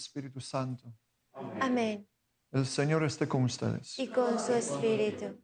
Espíritu 0.00 0.40
Santo. 0.40 0.92
Amén. 1.60 2.08
El 2.50 2.66
Señor 2.66 3.04
esté 3.04 3.28
con 3.28 3.44
ustedes. 3.44 3.98
Y 3.98 4.08
con 4.08 4.38
su 4.38 4.52
espíritu. 4.52 5.38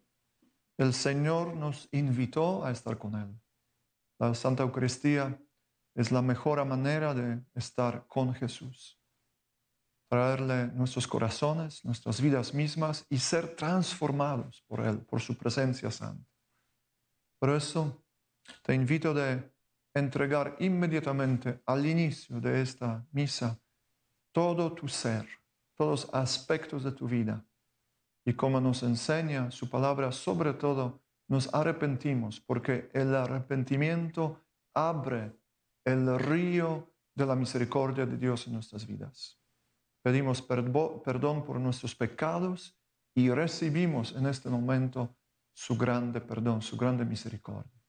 El 0.76 0.92
Señor 0.92 1.54
nos 1.54 1.88
invitó 1.92 2.64
a 2.64 2.70
estar 2.70 2.98
con 2.98 3.14
Él. 3.14 3.40
La 4.18 4.34
Santa 4.34 4.62
Eucaristía 4.62 5.38
es 5.94 6.10
la 6.10 6.22
mejor 6.22 6.64
manera 6.64 7.14
de 7.14 7.42
estar 7.54 8.06
con 8.08 8.34
Jesús. 8.34 9.00
Traerle 10.08 10.68
nuestros 10.68 11.06
corazones, 11.06 11.84
nuestras 11.84 12.20
vidas 12.20 12.54
mismas 12.54 13.06
y 13.08 13.18
ser 13.18 13.54
transformados 13.54 14.64
por 14.66 14.80
Él, 14.80 14.98
por 15.00 15.20
su 15.20 15.36
presencia 15.36 15.90
santa. 15.90 16.28
Por 17.38 17.50
eso 17.50 18.04
te 18.62 18.74
invito 18.74 19.12
de 19.12 19.52
entregar 19.94 20.56
inmediatamente 20.58 21.62
al 21.66 21.86
inicio 21.86 22.40
de 22.40 22.62
esta 22.62 23.06
misa 23.12 23.60
todo 24.34 24.72
tu 24.74 24.88
ser, 24.88 25.26
todos 25.76 26.10
aspectos 26.12 26.82
de 26.82 26.90
tu 26.90 27.06
vida. 27.06 27.46
Y 28.26 28.34
como 28.34 28.60
nos 28.60 28.82
enseña 28.82 29.50
su 29.52 29.70
palabra, 29.70 30.10
sobre 30.10 30.52
todo 30.54 31.00
nos 31.28 31.54
arrepentimos, 31.54 32.40
porque 32.40 32.90
el 32.92 33.14
arrepentimiento 33.14 34.44
abre 34.74 35.32
el 35.84 36.18
río 36.18 36.92
de 37.14 37.26
la 37.26 37.36
misericordia 37.36 38.06
de 38.06 38.16
Dios 38.16 38.48
en 38.48 38.54
nuestras 38.54 38.86
vidas. 38.86 39.40
Pedimos 40.02 40.42
perdón 40.42 41.44
por 41.44 41.60
nuestros 41.60 41.94
pecados 41.94 42.76
y 43.14 43.30
recibimos 43.30 44.16
en 44.16 44.26
este 44.26 44.50
momento 44.50 45.16
su 45.54 45.76
grande 45.76 46.20
perdón, 46.20 46.60
su 46.60 46.76
grande 46.76 47.04
misericordia. 47.04 47.83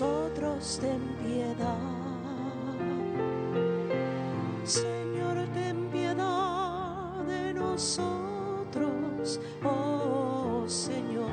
Nosotros 0.00 0.78
ten 0.80 1.00
piedad. 1.22 1.76
Señor, 4.64 5.46
ten 5.52 5.90
piedad 5.92 7.22
de 7.26 7.52
nosotros, 7.52 9.38
oh 9.62 10.64
Señor, 10.66 11.30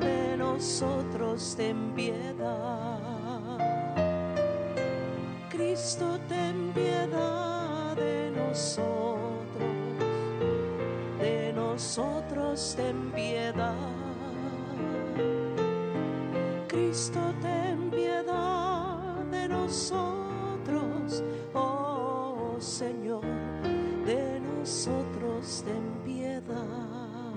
de 0.00 0.36
nosotros 0.36 1.54
ten 1.56 1.92
piedad. 1.94 3.00
Cristo, 5.48 6.18
ten 6.28 6.72
piedad 6.74 7.96
de 7.96 8.30
nosotros 8.30 9.16
de 11.18 11.50
nosotros 11.54 12.74
ten 12.76 13.10
piedad. 13.12 13.74
Cristo, 16.68 17.20
ten 17.40 17.40
piedad 17.40 17.65
nosotros, 19.66 21.24
oh 21.52 22.56
Señor, 22.60 23.24
de 24.04 24.38
nosotros 24.38 25.64
ten 25.64 26.04
piedad. 26.04 27.34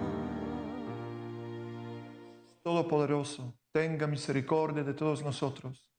Todopoderoso, 2.62 3.56
tenga 3.72 4.06
misericordia 4.06 4.84
de 4.84 4.94
todos 4.94 5.24
nosotros, 5.24 5.90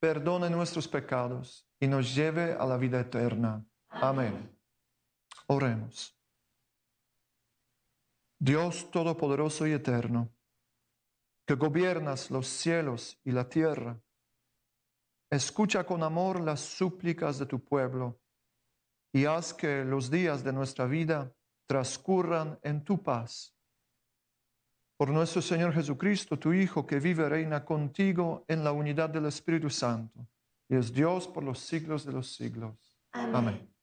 perdone 0.00 0.50
nuestros 0.50 0.88
pecados 0.88 1.68
y 1.78 1.86
nos 1.86 2.12
lleve 2.12 2.54
a 2.54 2.66
la 2.66 2.76
vida 2.76 2.98
eterna. 2.98 3.64
Amén. 3.88 4.50
Oremos. 5.46 6.18
Dios 8.40 8.90
Todopoderoso 8.90 9.68
y 9.68 9.72
Eterno, 9.72 10.30
que 11.46 11.54
gobiernas 11.54 12.32
los 12.32 12.48
cielos 12.48 13.20
y 13.22 13.30
la 13.30 13.48
tierra, 13.48 14.00
escucha 15.30 15.84
con 15.84 16.02
amor 16.02 16.40
las 16.40 16.60
súplicas 16.60 17.38
de 17.38 17.46
tu 17.46 17.62
pueblo 17.62 18.20
y 19.12 19.24
haz 19.24 19.54
que 19.54 19.84
los 19.84 20.10
días 20.10 20.44
de 20.44 20.52
nuestra 20.52 20.86
vida 20.86 21.32
transcurran 21.66 22.58
en 22.62 22.84
tu 22.84 23.02
paz. 23.02 23.54
Por 24.98 25.10
nuestro 25.10 25.42
Señor 25.42 25.72
Jesucristo, 25.72 26.38
tu 26.38 26.52
Hijo, 26.52 26.86
que 26.86 27.00
vive 27.00 27.24
y 27.24 27.28
reina 27.28 27.64
contigo 27.64 28.44
en 28.48 28.64
la 28.64 28.72
unidad 28.72 29.10
del 29.10 29.26
Espíritu 29.26 29.68
Santo, 29.68 30.26
y 30.68 30.76
es 30.76 30.92
Dios 30.92 31.28
por 31.28 31.44
los 31.44 31.58
siglos 31.58 32.04
de 32.04 32.12
los 32.12 32.34
siglos. 32.34 32.96
Amén. 33.12 33.34
Amén. 33.34 33.74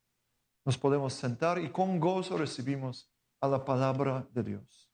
Nos 0.65 0.77
podemos 0.77 1.13
sentar 1.13 1.59
y 1.59 1.69
con 1.69 1.99
gozo 1.99 2.37
recibimos 2.37 3.11
a 3.41 3.47
la 3.47 3.63
palabra 3.63 4.27
de 4.31 4.43
Dios. 4.43 4.92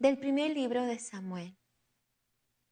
Del 0.00 0.16
primer 0.16 0.52
libro 0.52 0.86
de 0.86 0.98
Samuel. 0.98 1.58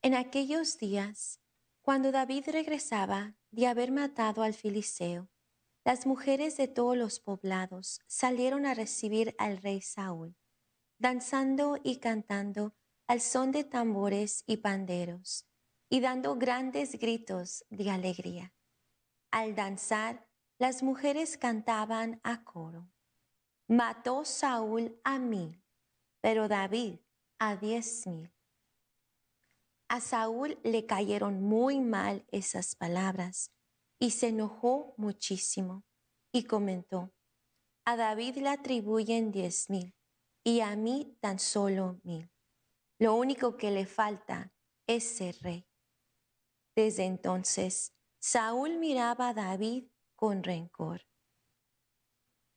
En 0.01 0.15
aquellos 0.15 0.79
días, 0.79 1.43
cuando 1.83 2.11
David 2.11 2.45
regresaba 2.51 3.37
de 3.51 3.67
haber 3.67 3.93
matado 3.93 4.43
al 4.43 4.55
Filiseo, 4.55 5.29
las 5.85 6.07
mujeres 6.07 6.57
de 6.57 6.69
todos 6.69 6.97
los 6.97 7.21
poblados 7.21 8.01
salieron 8.07 8.65
a 8.65 8.73
recibir 8.73 9.35
al 9.37 9.59
rey 9.59 9.83
Saúl, 9.83 10.39
danzando 10.99 11.79
y 11.85 11.99
cantando 11.99 12.75
al 13.07 13.21
son 13.21 13.53
de 13.53 13.63
tambores 13.63 14.43
y 14.47 14.57
panderos, 14.57 15.47
y 15.91 16.01
dando 16.01 16.37
grandes 16.37 16.99
gritos 16.99 17.63
de 17.69 17.91
alegría. 17.91 18.55
Al 19.31 19.55
danzar, 19.55 20.27
las 20.59 20.83
mujeres 20.83 21.37
cantaban 21.37 22.23
a 22.25 22.43
coro. 22.43 22.91
Mató 23.67 24.25
Saúl 24.25 24.99
a 25.05 25.19
mil, 25.19 25.63
pero 26.23 26.49
David 26.49 27.01
a 27.41 27.55
diez 27.55 28.05
mil. 28.07 28.33
A 29.89 30.01
Saúl 30.01 30.59
le 30.65 30.87
cayeron 30.87 31.41
muy 31.41 31.81
mal 31.81 32.27
esas 32.33 32.75
palabras 32.75 33.53
y 34.01 34.11
se 34.11 34.29
enojó 34.29 34.95
muchísimo 34.97 35.85
y 36.33 36.45
comentó, 36.45 37.13
a 37.85 37.97
David 37.97 38.39
le 38.39 38.49
atribuyen 38.49 39.31
diez 39.31 39.71
mil 39.71 39.95
y 40.43 40.61
a 40.61 40.75
mí 40.75 41.17
tan 41.21 41.39
solo 41.39 42.01
mil. 42.03 42.29
Lo 42.99 43.15
único 43.15 43.57
que 43.57 43.71
le 43.71 43.87
falta 43.87 44.53
es 44.89 45.05
ser 45.05 45.37
rey. 45.41 45.65
Desde 46.75 47.05
entonces, 47.05 47.95
Saúl 48.19 48.79
miraba 48.79 49.29
a 49.29 49.35
David 49.35 49.85
con 50.17 50.43
rencor. 50.43 51.07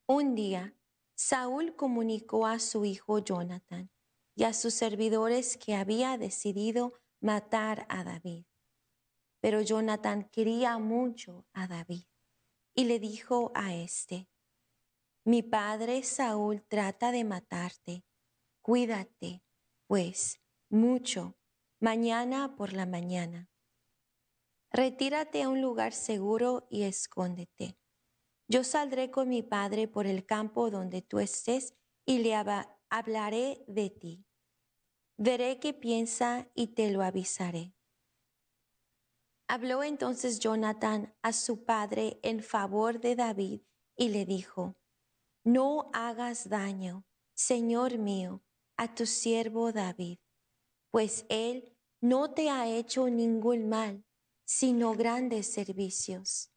Un 0.08 0.34
día, 0.34 0.76
Saúl 1.14 1.76
comunicó 1.76 2.46
a 2.46 2.58
su 2.58 2.84
hijo 2.84 3.20
Jonathan 3.20 3.91
y 4.34 4.44
a 4.44 4.52
sus 4.52 4.74
servidores 4.74 5.56
que 5.56 5.74
había 5.74 6.16
decidido 6.18 6.94
matar 7.20 7.86
a 7.88 8.04
David. 8.04 8.44
Pero 9.40 9.60
Jonathan 9.60 10.28
quería 10.30 10.78
mucho 10.78 11.46
a 11.52 11.66
David 11.66 12.04
y 12.74 12.84
le 12.84 12.98
dijo 12.98 13.52
a 13.54 13.74
éste, 13.74 14.28
mi 15.24 15.42
padre 15.42 16.02
Saúl 16.02 16.64
trata 16.66 17.12
de 17.12 17.22
matarte. 17.22 18.04
Cuídate, 18.60 19.44
pues, 19.86 20.40
mucho, 20.68 21.36
mañana 21.80 22.56
por 22.56 22.72
la 22.72 22.86
mañana. 22.86 23.48
Retírate 24.72 25.42
a 25.42 25.48
un 25.48 25.60
lugar 25.60 25.92
seguro 25.92 26.66
y 26.70 26.82
escóndete. 26.82 27.78
Yo 28.48 28.64
saldré 28.64 29.10
con 29.10 29.28
mi 29.28 29.42
padre 29.42 29.86
por 29.86 30.06
el 30.06 30.26
campo 30.26 30.70
donde 30.70 31.02
tú 31.02 31.20
estés 31.20 31.74
y 32.04 32.18
le 32.18 32.34
hablaré 32.92 33.64
de 33.66 33.88
ti. 33.88 34.26
Veré 35.16 35.58
qué 35.58 35.72
piensa 35.72 36.50
y 36.54 36.74
te 36.74 36.90
lo 36.90 37.02
avisaré. 37.02 37.74
Habló 39.48 39.82
entonces 39.82 40.40
Jonathan 40.40 41.14
a 41.22 41.32
su 41.32 41.64
padre 41.64 42.20
en 42.22 42.42
favor 42.42 43.00
de 43.00 43.16
David 43.16 43.62
y 43.96 44.10
le 44.10 44.26
dijo, 44.26 44.76
No 45.42 45.90
hagas 45.94 46.50
daño, 46.50 47.06
Señor 47.32 47.96
mío, 47.96 48.42
a 48.76 48.94
tu 48.94 49.06
siervo 49.06 49.72
David, 49.72 50.18
pues 50.90 51.24
él 51.30 51.74
no 52.02 52.34
te 52.34 52.50
ha 52.50 52.68
hecho 52.68 53.08
ningún 53.08 53.70
mal, 53.70 54.04
sino 54.44 54.92
grandes 54.92 55.50
servicios. 55.50 56.52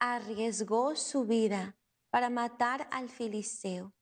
Arriesgó 0.00 0.96
su 0.96 1.24
vida 1.24 1.76
para 2.10 2.30
matar 2.30 2.88
al 2.90 3.08
filisteo, 3.08 3.94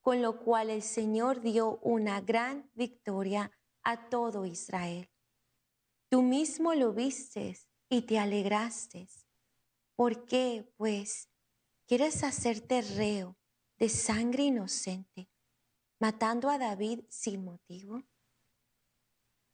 con 0.00 0.22
lo 0.22 0.40
cual 0.40 0.70
el 0.70 0.82
Señor 0.82 1.40
dio 1.40 1.78
una 1.82 2.20
gran 2.20 2.70
victoria 2.74 3.50
a 3.82 4.08
todo 4.08 4.46
Israel. 4.46 5.10
Tú 6.08 6.22
mismo 6.22 6.74
lo 6.74 6.92
vistes 6.92 7.68
y 7.88 8.02
te 8.02 8.18
alegraste. 8.18 9.08
¿Por 9.94 10.24
qué, 10.26 10.72
pues, 10.76 11.28
quieres 11.86 12.22
hacerte 12.22 12.82
reo 12.82 13.36
de 13.78 13.88
sangre 13.88 14.44
inocente, 14.44 15.28
matando 15.98 16.48
a 16.50 16.58
David 16.58 17.00
sin 17.08 17.44
motivo? 17.44 18.02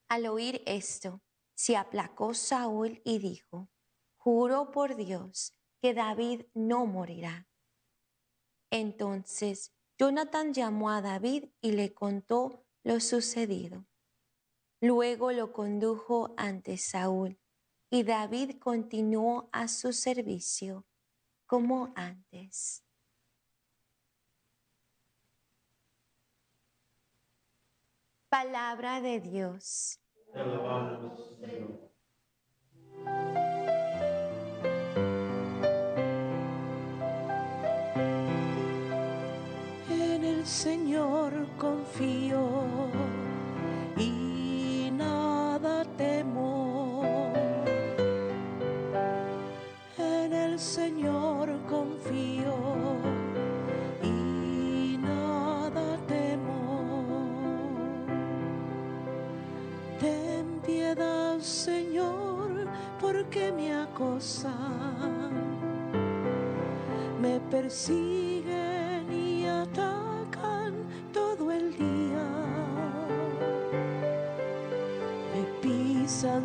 Al 0.08 0.26
oír 0.26 0.62
esto, 0.66 1.22
se 1.54 1.76
aplacó 1.76 2.34
Saúl 2.34 3.00
y 3.04 3.18
dijo, 3.18 3.70
Juro 4.16 4.70
por 4.70 4.96
Dios 4.96 5.54
que 5.80 5.92
David 5.92 6.46
no 6.54 6.86
morirá. 6.86 7.48
Entonces 8.70 9.72
Jonathan 9.96 10.52
llamó 10.52 10.90
a 10.90 11.00
David 11.00 11.50
y 11.60 11.72
le 11.72 11.94
contó 11.94 12.64
lo 12.82 12.98
sucedido. 12.98 13.86
Luego 14.80 15.30
lo 15.30 15.52
condujo 15.52 16.34
ante 16.36 16.76
Saúl 16.78 17.38
y 17.90 18.02
David 18.02 18.58
continuó 18.58 19.48
a 19.52 19.68
su 19.68 19.92
servicio 19.92 20.84
como 21.46 21.92
antes. 21.94 22.82
Palabra 28.28 29.00
de 29.00 29.20
Dios. 29.20 30.00
En 30.34 31.83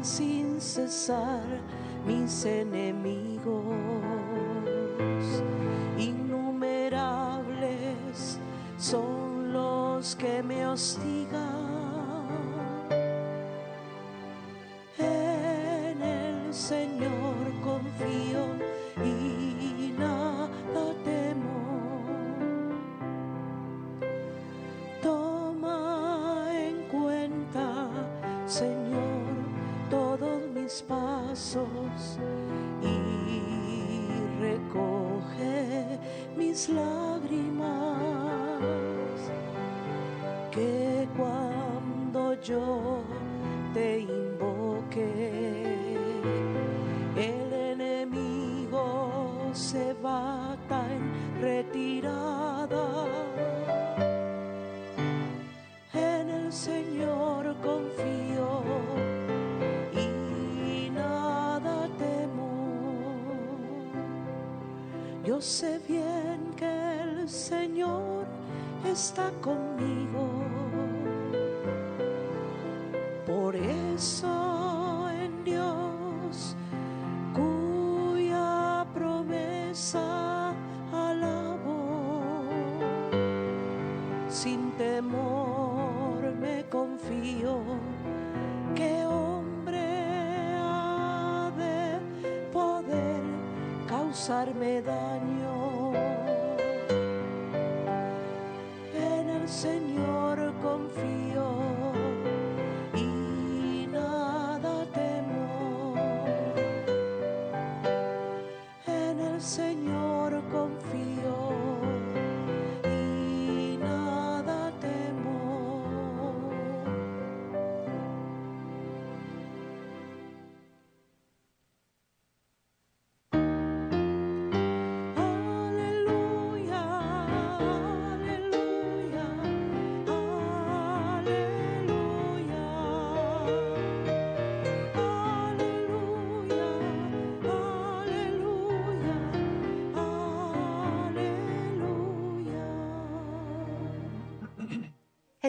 sin 0.03 0.59
cesar 0.59 1.43
mis 2.05 2.45
enemigos, 2.45 3.63
mis 36.59 36.69
lágrimas. 36.69 38.59
Que 40.51 41.07
cuando 41.15 42.33
yo 42.41 43.03
te 43.73 43.99
invoque, 43.99 45.65
el 47.15 47.53
enemigo 47.53 49.49
se 49.53 49.93
bata 49.93 50.85
en 50.91 51.41
retirada. 51.41 53.05
En 55.93 56.29
el 56.29 56.51
Señor 56.51 57.55
confío 57.61 58.63
y 59.93 60.89
nada 60.89 61.87
temo. 61.97 62.49
Yo 65.23 65.39
sé 65.39 65.79
bien 65.87 66.18
Señor 67.29 68.25
está 68.83 69.29
conmigo. 69.41 70.27
Por 73.27 73.55
eso 73.55 74.48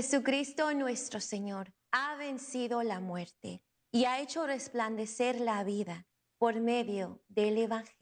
Jesucristo 0.01 0.73
nuestro 0.73 1.21
Señor 1.21 1.75
ha 1.93 2.17
vencido 2.17 2.83
la 2.83 3.01
muerte 3.01 3.63
y 3.93 4.07
ha 4.07 4.19
hecho 4.19 4.47
resplandecer 4.47 5.39
la 5.39 5.63
vida 5.63 6.07
por 6.39 6.59
medio 6.59 7.23
del 7.29 7.59
Evangelio. 7.59 8.00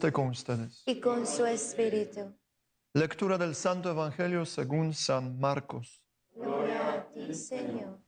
Esté 0.00 0.12
con 0.12 0.28
ustedes. 0.28 0.82
Y 0.86 0.98
con 0.98 1.26
su 1.26 1.44
Espíritu. 1.44 2.34
Lectura 2.94 3.36
del 3.36 3.54
Santo 3.54 3.90
Evangelio 3.90 4.46
según 4.46 4.94
San 4.94 5.38
Marcos. 5.38 6.02
Gloria 6.34 6.94
a 6.94 7.10
ti, 7.10 7.34
Señor. 7.34 8.00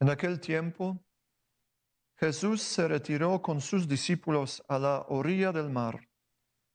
En 0.00 0.10
aquel 0.10 0.40
tiempo, 0.40 0.98
Jesús 2.16 2.60
se 2.60 2.88
retiró 2.88 3.40
con 3.40 3.60
sus 3.60 3.86
discípulos 3.86 4.64
a 4.66 4.80
la 4.80 5.02
orilla 5.10 5.52
del 5.52 5.70
mar, 5.70 6.00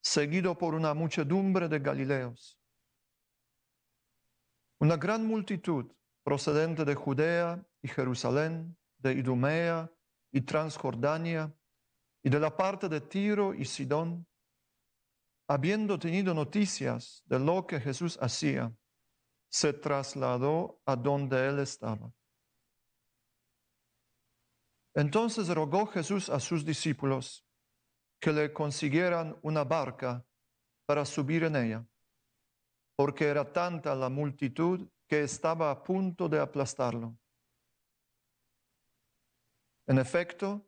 seguido 0.01 0.58
por 0.58 0.75
una 0.75 0.94
muchedumbre 0.94 1.67
de 1.67 1.79
Galileos. 1.79 2.58
Una 4.79 4.96
gran 4.96 5.25
multitud 5.27 5.91
procedente 6.24 6.86
de 6.86 6.96
Judea 6.96 7.67
y 7.82 7.89
Jerusalén, 7.89 8.77
de 9.00 9.12
Idumea 9.12 9.91
y 10.32 10.39
Transjordania, 10.39 11.53
y 12.25 12.29
de 12.29 12.39
la 12.39 12.58
parte 12.58 12.89
de 12.89 13.01
Tiro 13.01 13.53
y 13.53 13.65
Sidón, 13.65 14.25
habiendo 15.48 16.00
tenido 16.00 16.34
noticias 16.34 17.22
de 17.27 17.38
lo 17.38 17.67
que 17.67 17.79
Jesús 17.79 18.17
hacía, 18.20 18.75
se 19.48 19.74
trasladó 19.74 20.82
a 20.88 20.96
donde 20.96 21.48
él 21.48 21.60
estaba. 21.60 22.12
Entonces 24.96 25.48
rogó 25.50 25.86
Jesús 25.86 26.29
a 26.29 26.39
sus 26.39 26.65
discípulos 26.65 27.46
que 28.20 28.32
le 28.32 28.51
consiguieran 28.51 29.38
una 29.44 29.63
barca 29.63 30.25
para 30.88 31.05
subir 31.05 31.44
en 31.44 31.55
ella, 31.55 31.86
porque 32.96 33.27
era 33.27 33.53
tanta 33.53 33.94
la 33.94 34.10
multitud 34.10 34.89
que 35.08 35.22
estaba 35.22 35.70
a 35.70 35.84
punto 35.84 36.27
de 36.27 36.39
aplastarlo. 36.39 37.15
En 39.86 40.00
efecto, 40.00 40.67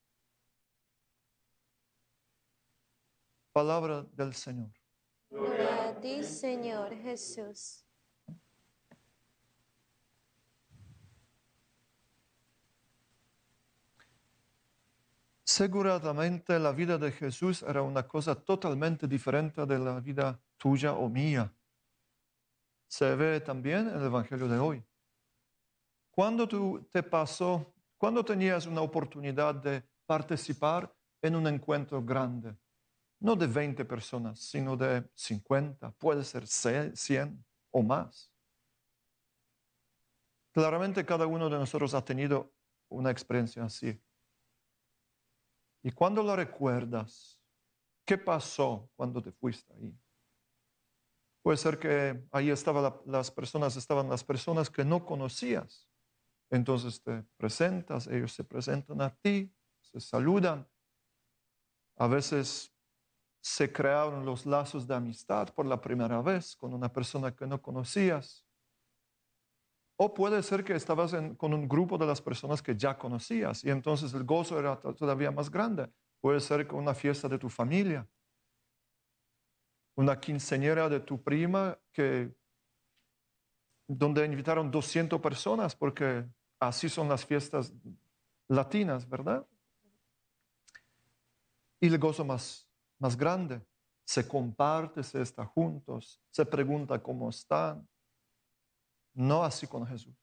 Palabra 3.51 4.05
del 4.13 4.33
Señor. 4.33 4.71
Gloria 5.29 5.89
a 5.89 5.99
ti, 5.99 6.23
Señor 6.23 6.95
Jesús. 6.95 7.85
Seguramente 15.43 16.57
la 16.59 16.71
vida 16.71 16.97
de 16.97 17.11
Jesús 17.11 17.61
era 17.63 17.81
una 17.81 18.07
cosa 18.07 18.35
totalmente 18.35 19.05
diferente 19.05 19.65
de 19.65 19.79
la 19.79 19.99
vida 19.99 20.39
tuya 20.57 20.93
o 20.93 21.09
mía. 21.09 21.53
Se 22.87 23.15
ve 23.15 23.41
también 23.41 23.89
en 23.89 23.97
el 23.97 24.05
Evangelio 24.05 24.47
de 24.47 24.57
hoy. 24.57 24.81
¿Cuándo 26.09 26.47
tú 26.47 26.87
te 26.89 27.03
pasó, 27.03 27.73
cuándo 27.97 28.23
tenías 28.23 28.65
una 28.65 28.79
oportunidad 28.79 29.55
de 29.55 29.83
participar 30.05 30.89
en 31.21 31.35
un 31.35 31.47
encuentro 31.47 32.01
grande? 32.01 32.55
No 33.21 33.35
de 33.35 33.45
20 33.45 33.85
personas, 33.85 34.39
sino 34.39 34.75
de 34.75 35.07
50, 35.13 35.91
puede 35.91 36.23
ser 36.23 36.47
100 36.47 37.45
o 37.69 37.83
más. 37.83 38.33
Claramente 40.51 41.05
cada 41.05 41.27
uno 41.27 41.47
de 41.47 41.57
nosotros 41.57 41.93
ha 41.93 42.03
tenido 42.03 42.51
una 42.89 43.11
experiencia 43.11 43.63
así. 43.63 44.01
¿Y 45.83 45.91
cuando 45.91 46.23
lo 46.23 46.35
recuerdas? 46.35 47.39
¿Qué 48.05 48.17
pasó 48.17 48.89
cuando 48.95 49.21
te 49.21 49.31
fuiste 49.31 49.71
ahí? 49.73 49.95
Puede 51.43 51.57
ser 51.57 51.77
que 51.77 52.27
ahí 52.31 52.49
estaban 52.49 52.91
las 53.05 53.29
personas, 53.29 53.75
estaban 53.75 54.09
las 54.09 54.23
personas 54.23 54.69
que 54.69 54.83
no 54.83 55.05
conocías. 55.05 55.87
Entonces 56.49 57.01
te 57.03 57.23
presentas, 57.37 58.07
ellos 58.07 58.33
se 58.33 58.43
presentan 58.43 58.99
a 59.01 59.15
ti, 59.15 59.53
se 59.79 59.99
saludan. 60.01 60.67
A 61.97 62.07
veces 62.07 62.73
se 63.41 63.71
crearon 63.73 64.25
los 64.25 64.45
lazos 64.45 64.87
de 64.87 64.95
amistad 64.95 65.49
por 65.53 65.65
la 65.65 65.81
primera 65.81 66.21
vez 66.21 66.55
con 66.55 66.73
una 66.73 66.91
persona 66.93 67.35
que 67.35 67.47
no 67.47 67.61
conocías. 67.61 68.45
O 69.97 70.13
puede 70.13 70.41
ser 70.43 70.63
que 70.63 70.73
estabas 70.75 71.13
en- 71.13 71.35
con 71.35 71.53
un 71.53 71.67
grupo 71.67 71.97
de 71.97 72.05
las 72.05 72.21
personas 72.21 72.61
que 72.61 72.75
ya 72.75 72.97
conocías 72.97 73.63
y 73.63 73.69
entonces 73.69 74.13
el 74.13 74.23
gozo 74.23 74.59
era 74.59 74.79
to- 74.79 74.93
todavía 74.95 75.31
más 75.31 75.49
grande. 75.49 75.91
Puede 76.19 76.39
ser 76.39 76.67
con 76.67 76.79
una 76.79 76.93
fiesta 76.93 77.27
de 77.27 77.39
tu 77.39 77.49
familia, 77.49 78.07
una 79.95 80.19
quinceañera 80.19 80.87
de 80.87 80.99
tu 80.99 81.21
prima 81.21 81.77
que 81.91 82.33
donde 83.87 84.25
invitaron 84.25 84.71
200 84.71 85.19
personas 85.19 85.75
porque 85.75 86.25
así 86.59 86.89
son 86.89 87.09
las 87.09 87.25
fiestas 87.25 87.73
latinas, 88.47 89.07
¿verdad? 89.07 89.45
Y 91.79 91.87
el 91.87 91.97
gozo 91.97 92.23
más, 92.23 92.70
más 93.01 93.17
grande, 93.17 93.65
se 94.05 94.27
comparte, 94.27 95.01
se 95.03 95.21
está 95.21 95.43
juntos, 95.43 96.21
se 96.29 96.45
pregunta 96.45 97.01
cómo 97.01 97.29
están. 97.29 97.87
No 99.13 99.43
así 99.43 99.65
con 99.65 99.85
Jesús. 99.87 100.15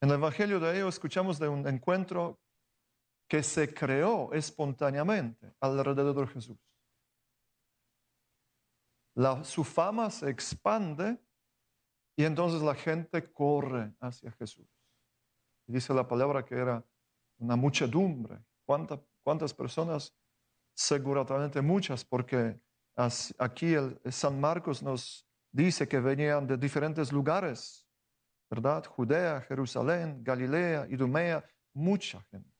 En 0.00 0.08
el 0.08 0.16
Evangelio 0.16 0.58
de 0.58 0.76
ellos 0.76 0.94
escuchamos 0.96 1.38
de 1.38 1.48
un 1.48 1.66
encuentro 1.68 2.40
que 3.28 3.44
se 3.44 3.72
creó 3.72 4.32
espontáneamente 4.32 5.54
alrededor 5.60 6.26
de 6.26 6.32
Jesús. 6.34 6.58
La- 9.14 9.44
su 9.44 9.62
fama 9.62 10.10
se 10.10 10.28
expande 10.30 11.16
y 12.16 12.24
entonces 12.24 12.60
la 12.60 12.74
gente 12.74 13.32
corre 13.32 13.94
hacia 14.00 14.32
Jesús. 14.32 14.66
Y 15.68 15.72
dice 15.74 15.94
la 15.94 16.08
palabra 16.08 16.44
que 16.44 16.56
era 16.56 16.84
una 17.38 17.54
muchedumbre. 17.54 18.44
¿Cuánta- 18.66 19.00
¿Cuántas 19.22 19.54
personas? 19.54 20.12
Seguramente 20.74 21.60
muchas, 21.60 22.04
porque 22.04 22.60
aquí 23.38 23.74
el, 23.74 24.00
San 24.10 24.40
Marcos 24.40 24.82
nos 24.82 25.28
dice 25.50 25.86
que 25.86 26.00
venían 26.00 26.46
de 26.46 26.56
diferentes 26.56 27.12
lugares, 27.12 27.86
¿verdad? 28.50 28.84
Judea, 28.86 29.40
Jerusalén, 29.42 30.22
Galilea, 30.22 30.86
Idumea, 30.88 31.44
mucha 31.74 32.22
gente. 32.30 32.50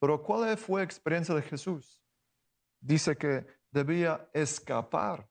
Pero 0.00 0.22
¿cuál 0.22 0.56
fue 0.56 0.80
la 0.80 0.84
experiencia 0.84 1.34
de 1.34 1.42
Jesús? 1.42 2.02
Dice 2.80 3.16
que 3.16 3.46
debía 3.70 4.28
escapar, 4.32 5.28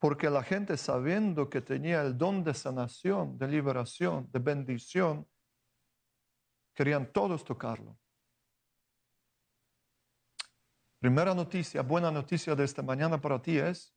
porque 0.00 0.28
la 0.28 0.42
gente 0.42 0.76
sabiendo 0.76 1.48
que 1.48 1.60
tenía 1.60 2.02
el 2.02 2.16
don 2.18 2.42
de 2.42 2.52
sanación, 2.52 3.38
de 3.38 3.48
liberación, 3.48 4.28
de 4.30 4.38
bendición, 4.40 5.28
querían 6.74 7.10
todos 7.12 7.44
tocarlo. 7.44 7.96
Primera 10.98 11.34
noticia, 11.34 11.82
buena 11.82 12.10
noticia 12.10 12.54
de 12.54 12.64
esta 12.64 12.82
mañana 12.82 13.20
para 13.20 13.40
ti 13.40 13.58
es 13.58 13.94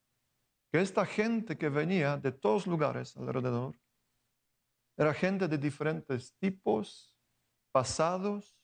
que 0.71 0.81
esta 0.81 1.05
gente 1.05 1.57
que 1.57 1.69
venía 1.69 2.17
de 2.17 2.31
todos 2.31 2.67
lugares 2.67 3.15
alrededor 3.15 3.79
era 4.97 5.13
gente 5.13 5.47
de 5.47 5.57
diferentes 5.57 6.35
tipos, 6.39 7.15
pasados, 7.71 8.59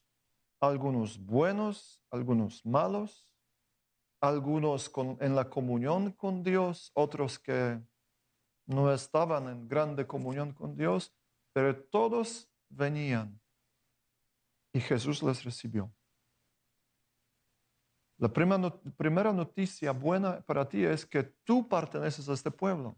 algunos 0.60 1.18
buenos, 1.18 2.04
algunos 2.12 2.66
malos, 2.66 3.30
algunos 4.20 4.92
en 5.22 5.34
la 5.34 5.50
comunión 5.50 6.12
con 6.12 6.44
Dios, 6.44 6.92
otros 6.94 7.40
que 7.40 7.82
no 8.66 8.92
estaban 8.92 9.48
en 9.48 9.68
grande 9.68 10.06
comunión 10.06 10.52
con 10.52 10.76
Dios, 10.76 11.16
pero 11.54 11.74
todos 11.86 12.50
venían 12.68 13.40
y 14.74 14.82
Jesús 14.82 15.24
les 15.24 15.42
recibió. 15.42 15.95
La 18.18 18.32
primera 18.32 19.34
noticia 19.34 19.92
buena 19.92 20.42
para 20.42 20.68
ti 20.68 20.84
es 20.84 21.06
que 21.06 21.24
tú 21.44 21.68
perteneces 21.68 22.30
a 22.30 22.34
este 22.34 22.50
pueblo. 22.50 22.98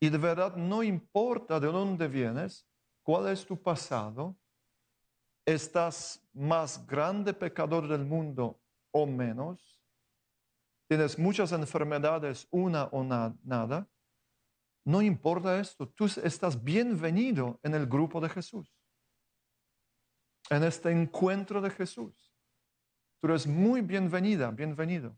Y 0.00 0.10
de 0.10 0.18
verdad 0.18 0.56
no 0.56 0.82
importa 0.82 1.60
de 1.60 1.68
dónde 1.68 2.08
vienes, 2.08 2.66
cuál 3.02 3.28
es 3.28 3.46
tu 3.46 3.60
pasado, 3.60 4.36
estás 5.46 6.26
más 6.32 6.84
grande 6.86 7.32
pecador 7.32 7.86
del 7.86 8.04
mundo 8.04 8.60
o 8.90 9.06
menos, 9.06 9.80
tienes 10.88 11.18
muchas 11.18 11.52
enfermedades, 11.52 12.48
una 12.50 12.84
o 12.86 13.04
na- 13.04 13.36
nada, 13.44 13.88
no 14.84 15.00
importa 15.00 15.58
esto, 15.58 15.88
tú 15.88 16.06
estás 16.22 16.62
bienvenido 16.62 17.58
en 17.62 17.74
el 17.74 17.86
grupo 17.86 18.20
de 18.20 18.28
Jesús, 18.28 18.76
en 20.50 20.64
este 20.64 20.90
encuentro 20.90 21.60
de 21.60 21.70
Jesús. 21.70 22.23
Tú 23.24 23.30
eres 23.30 23.46
muy 23.46 23.80
bienvenida, 23.80 24.50
bienvenido. 24.50 25.16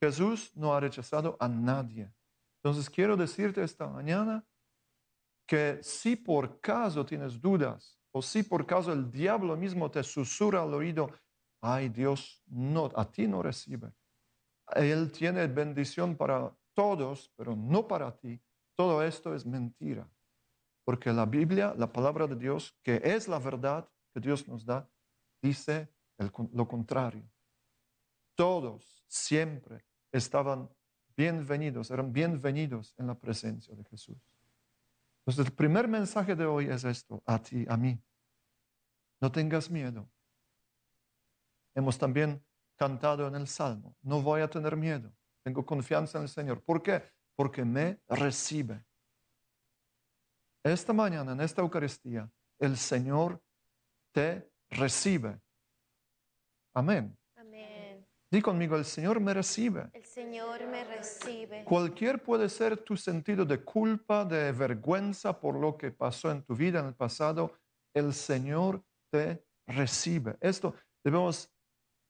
Jesús 0.00 0.52
no 0.54 0.72
ha 0.72 0.78
rechazado 0.78 1.36
a 1.40 1.48
nadie. 1.48 2.14
Entonces 2.62 2.88
quiero 2.88 3.16
decirte 3.16 3.60
esta 3.60 3.88
mañana 3.88 4.46
que 5.48 5.80
si 5.82 6.14
por 6.14 6.60
caso 6.60 7.04
tienes 7.04 7.40
dudas 7.40 7.98
o 8.12 8.22
si 8.22 8.44
por 8.44 8.64
caso 8.64 8.92
el 8.92 9.10
diablo 9.10 9.56
mismo 9.56 9.90
te 9.90 10.04
susurra 10.04 10.62
al 10.62 10.72
oído, 10.74 11.10
ay 11.60 11.88
Dios, 11.88 12.40
no, 12.46 12.88
a 12.94 13.10
ti 13.10 13.26
no 13.26 13.42
recibe. 13.42 13.92
Él 14.76 15.10
tiene 15.10 15.48
bendición 15.48 16.16
para 16.16 16.56
todos, 16.72 17.32
pero 17.34 17.56
no 17.56 17.88
para 17.88 18.16
ti. 18.16 18.40
Todo 18.76 19.02
esto 19.02 19.34
es 19.34 19.44
mentira. 19.44 20.08
Porque 20.84 21.12
la 21.12 21.26
Biblia, 21.26 21.74
la 21.76 21.92
palabra 21.92 22.28
de 22.28 22.36
Dios, 22.36 22.78
que 22.84 23.00
es 23.02 23.26
la 23.26 23.40
verdad 23.40 23.90
que 24.14 24.20
Dios 24.20 24.46
nos 24.46 24.64
da, 24.64 24.88
dice 25.42 25.95
lo 26.18 26.68
contrario. 26.68 27.28
Todos 28.34 29.04
siempre 29.08 29.84
estaban 30.12 30.68
bienvenidos, 31.16 31.90
eran 31.90 32.12
bienvenidos 32.12 32.94
en 32.98 33.06
la 33.06 33.14
presencia 33.14 33.74
de 33.74 33.84
Jesús. 33.84 34.18
Entonces 35.20 35.46
el 35.46 35.52
primer 35.52 35.88
mensaje 35.88 36.36
de 36.36 36.46
hoy 36.46 36.66
es 36.66 36.84
esto, 36.84 37.22
a 37.26 37.42
ti, 37.42 37.64
a 37.68 37.76
mí. 37.76 37.98
No 39.20 39.32
tengas 39.32 39.70
miedo. 39.70 40.08
Hemos 41.74 41.98
también 41.98 42.44
cantado 42.76 43.26
en 43.26 43.34
el 43.34 43.48
Salmo, 43.48 43.96
no 44.02 44.20
voy 44.20 44.42
a 44.42 44.48
tener 44.48 44.76
miedo, 44.76 45.10
tengo 45.42 45.64
confianza 45.64 46.18
en 46.18 46.24
el 46.24 46.28
Señor. 46.28 46.62
¿Por 46.62 46.82
qué? 46.82 47.02
Porque 47.34 47.64
me 47.64 48.00
recibe. 48.08 48.84
Esta 50.62 50.92
mañana, 50.92 51.32
en 51.32 51.40
esta 51.40 51.62
Eucaristía, 51.62 52.30
el 52.58 52.76
Señor 52.76 53.42
te 54.12 54.50
recibe. 54.70 55.40
Amén. 56.76 57.16
Amén. 57.36 58.06
Di 58.30 58.42
conmigo, 58.42 58.76
el 58.76 58.84
Señor 58.84 59.18
me 59.18 59.32
recibe. 59.32 59.88
El 59.94 60.04
Señor 60.04 60.66
me 60.66 60.84
recibe. 60.84 61.64
Cualquier 61.64 62.22
puede 62.22 62.50
ser 62.50 62.76
tu 62.76 62.98
sentido 62.98 63.46
de 63.46 63.64
culpa, 63.64 64.26
de 64.26 64.52
vergüenza 64.52 65.40
por 65.40 65.58
lo 65.58 65.78
que 65.78 65.90
pasó 65.90 66.30
en 66.30 66.42
tu 66.42 66.54
vida 66.54 66.80
en 66.80 66.88
el 66.88 66.94
pasado, 66.94 67.58
el 67.94 68.12
Señor 68.12 68.84
te 69.10 69.42
recibe. 69.66 70.36
Esto 70.38 70.74
debemos 71.02 71.50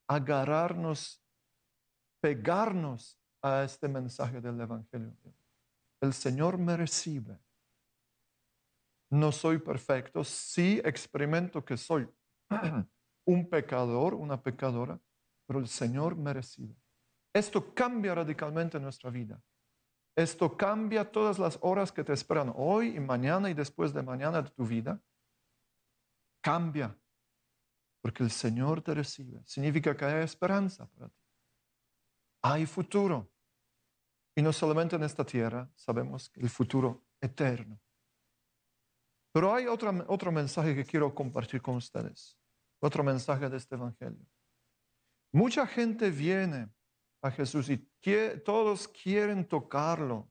agarrarnos, 0.09 1.23
pegarnos 2.21 3.17
a 3.43 3.63
este 3.63 3.87
mensaje 3.87 4.41
del 4.41 4.61
Evangelio. 4.61 5.15
El 6.01 6.13
Señor 6.13 6.59
me 6.59 6.77
recibe. 6.77 7.39
No 9.11 9.31
soy 9.31 9.59
perfecto, 9.59 10.25
sí 10.25 10.83
experimento 10.85 11.65
que 11.65 11.77
soy 11.77 12.09
un 13.27 13.49
pecador, 13.49 14.15
una 14.15 14.43
pecadora, 14.43 14.99
pero 15.47 15.59
el 15.59 15.69
Señor 15.69 16.17
me 16.17 16.33
recibe. 16.33 16.75
Esto 17.35 17.75
cambia 17.75 18.15
radicalmente 18.15 18.81
nuestra 18.81 19.11
vida. 19.11 19.43
Esto 20.17 20.57
cambia 20.57 21.11
todas 21.11 21.39
las 21.39 21.59
horas 21.61 21.93
que 21.93 22.03
te 22.03 22.15
esperan 22.15 22.53
hoy 22.57 22.97
y 22.97 23.01
mañana 23.01 23.51
y 23.51 23.55
después 23.55 23.93
de 23.93 24.03
mañana 24.03 24.41
de 24.41 24.51
tu 24.51 24.65
vida. 24.65 24.99
Cambia, 26.41 26.97
porque 28.01 28.23
el 28.23 28.31
Señor 28.31 28.81
te 28.81 28.95
recibe. 28.95 29.43
Significa 29.45 29.95
que 29.95 30.05
hay 30.07 30.25
esperanza 30.25 30.87
para 30.87 31.09
ti. 31.09 31.21
Hay 32.43 32.65
futuro. 32.65 33.31
Y 34.35 34.43
no 34.43 34.53
solamente 34.53 34.97
en 34.97 35.03
esta 35.03 35.25
tierra, 35.25 35.69
sabemos 35.75 36.31
que 36.31 36.41
el 36.41 36.49
futuro 36.49 37.05
eterno. 37.21 37.79
Pero 39.33 39.53
hay 39.53 39.67
otra, 39.67 39.93
otro 40.09 40.33
mensaje 40.33 40.75
que 40.75 40.85
quiero 40.85 41.15
compartir 41.15 41.61
con 41.61 41.77
ustedes. 41.77 42.39
Otro 42.87 43.03
mensaje 43.03 43.49
de 43.49 43.57
este 43.57 43.75
Evangelio. 43.75 44.25
Mucha 45.33 45.67
gente 45.67 46.09
viene 46.09 46.69
a 47.21 47.33
Jesús 47.33 47.69
y 47.69 47.79
todos 48.45 48.87
quieren 48.87 49.45
tocarlo. 49.45 50.29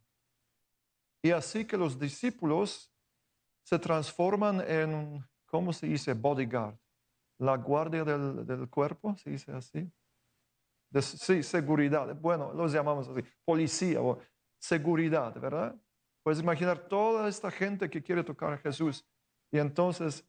Y 1.21 1.31
así 1.31 1.65
que 1.65 1.75
los 1.75 1.99
discípulos 1.99 2.89
se 3.61 3.77
transforman 3.77 4.61
en, 4.61 5.21
¿cómo 5.45 5.73
se 5.73 5.87
dice? 5.87 6.13
Bodyguard. 6.13 6.77
La 7.39 7.57
guardia 7.57 8.05
del, 8.05 8.45
del 8.45 8.69
cuerpo, 8.69 9.17
se 9.17 9.31
dice 9.31 9.51
así. 9.51 9.91
Sí, 11.01 11.43
seguridad. 11.43 12.15
Bueno, 12.15 12.53
los 12.53 12.71
llamamos 12.71 13.09
así. 13.09 13.21
Policía 13.43 14.01
o 14.01 14.17
seguridad, 14.57 15.37
¿verdad? 15.41 15.75
Puedes 16.23 16.39
imaginar 16.39 16.87
toda 16.87 17.27
esta 17.27 17.51
gente 17.51 17.89
que 17.89 18.01
quiere 18.01 18.23
tocar 18.23 18.53
a 18.53 18.57
Jesús. 18.59 19.05
Y 19.51 19.57
entonces 19.57 20.25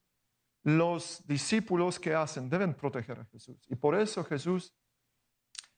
los 0.66 1.24
discípulos 1.24 2.00
que 2.00 2.12
hacen 2.12 2.50
deben 2.50 2.74
proteger 2.74 3.20
a 3.20 3.24
Jesús. 3.26 3.64
Y 3.68 3.76
por 3.76 3.94
eso 3.94 4.24
Jesús 4.24 4.74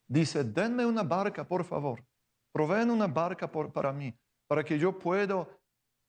dice, 0.07 0.43
denme 0.45 0.87
una 0.87 1.03
barca, 1.03 1.47
por 1.47 1.63
favor. 1.63 2.03
Proveen 2.51 2.91
una 2.91 3.07
barca 3.07 3.53
para 3.53 3.93
mí, 3.93 4.19
para 4.47 4.65
que 4.65 4.79
yo 4.79 4.99
pueda 4.99 5.47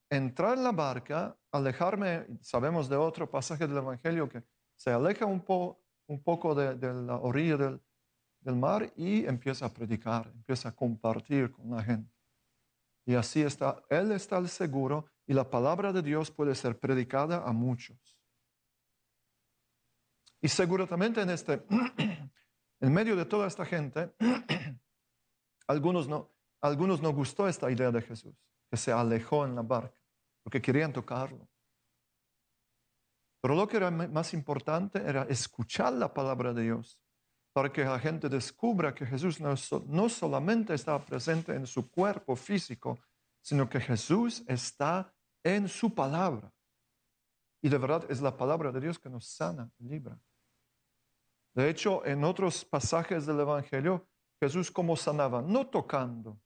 entrar 0.09 0.57
en 0.57 0.63
la 0.63 0.71
barca, 0.71 1.37
alejarme, 1.51 2.25
sabemos 2.41 2.87
de 2.87 2.95
otro 2.95 3.29
pasaje 3.29 3.67
del 3.67 3.77
Evangelio 3.77 4.29
que 4.29 4.41
se 4.77 4.91
aleja 4.91 5.25
un, 5.25 5.41
po- 5.41 5.83
un 6.07 6.23
poco 6.23 6.55
de, 6.55 6.75
de 6.75 6.93
la 6.93 7.17
orilla 7.17 7.57
del, 7.57 7.81
del 8.39 8.55
mar 8.55 8.93
y 8.95 9.25
empieza 9.25 9.65
a 9.65 9.73
predicar, 9.73 10.31
empieza 10.33 10.69
a 10.69 10.71
compartir 10.71 11.51
con 11.51 11.69
la 11.71 11.83
gente. 11.83 12.09
Y 13.05 13.13
así 13.13 13.41
está, 13.41 13.83
Él 13.89 14.13
está 14.13 14.37
al 14.37 14.47
seguro 14.47 15.05
y 15.27 15.33
la 15.33 15.49
palabra 15.49 15.91
de 15.91 16.01
Dios 16.01 16.31
puede 16.31 16.55
ser 16.55 16.79
predicada 16.79 17.43
a 17.45 17.51
muchos. 17.51 18.18
Y 20.41 20.47
seguramente 20.47 21.21
en 21.21 21.30
este, 21.30 21.63
en 22.80 22.93
medio 22.93 23.15
de 23.15 23.25
toda 23.25 23.47
esta 23.47 23.65
gente, 23.65 24.13
algunos 25.67 26.08
no, 26.08 26.32
algunos 26.62 27.02
no 27.02 27.12
gustó 27.12 27.47
esta 27.47 27.69
idea 27.69 27.91
de 27.91 28.02
Jesús, 28.02 28.36
que 28.69 28.78
se 28.78 28.91
alejó 28.91 29.45
en 29.45 29.56
la 29.56 29.62
barca, 29.62 29.99
porque 30.43 30.62
querían 30.62 30.93
tocarlo. 30.93 31.47
Pero 33.41 33.56
lo 33.56 33.67
que 33.67 33.78
era 33.78 33.89
más 33.89 34.34
importante 34.34 34.99
era 34.99 35.23
escuchar 35.23 35.93
la 35.93 36.13
palabra 36.13 36.54
de 36.54 36.63
Dios, 36.63 36.99
para 37.54 37.71
que 37.71 37.84
la 37.84 37.99
gente 37.99 38.30
descubra 38.30 38.93
que 38.93 39.06
Jesús 39.06 39.39
no, 39.39 39.56
no 39.88 40.10
solamente 40.10 40.73
está 40.73 41.04
presente 41.04 41.56
en 41.56 41.65
su 41.65 41.89
cuerpo 41.89 42.36
físico, 42.36 42.99
sino 43.41 43.67
que 43.69 43.80
Jesús 43.80 44.43
está 44.47 45.13
en 45.43 45.67
su 45.67 45.93
palabra. 45.93 46.54
Y 47.62 47.69
de 47.69 47.78
verdad 47.78 48.06
es 48.10 48.21
la 48.21 48.36
palabra 48.36 48.71
de 48.71 48.80
Dios 48.80 48.99
que 48.99 49.10
nos 49.10 49.25
sana, 49.25 49.69
libra. 49.80 50.19
De 51.60 51.69
hecho, 51.69 52.06
en 52.06 52.24
otros 52.24 52.63
pasajes 52.63 53.26
del 53.26 53.41
Evangelio, 53.41 54.08
Jesús 54.39 54.72
como 54.72 54.95
sanaba, 54.95 55.41
no 55.41 55.67
tocando. 55.67 56.39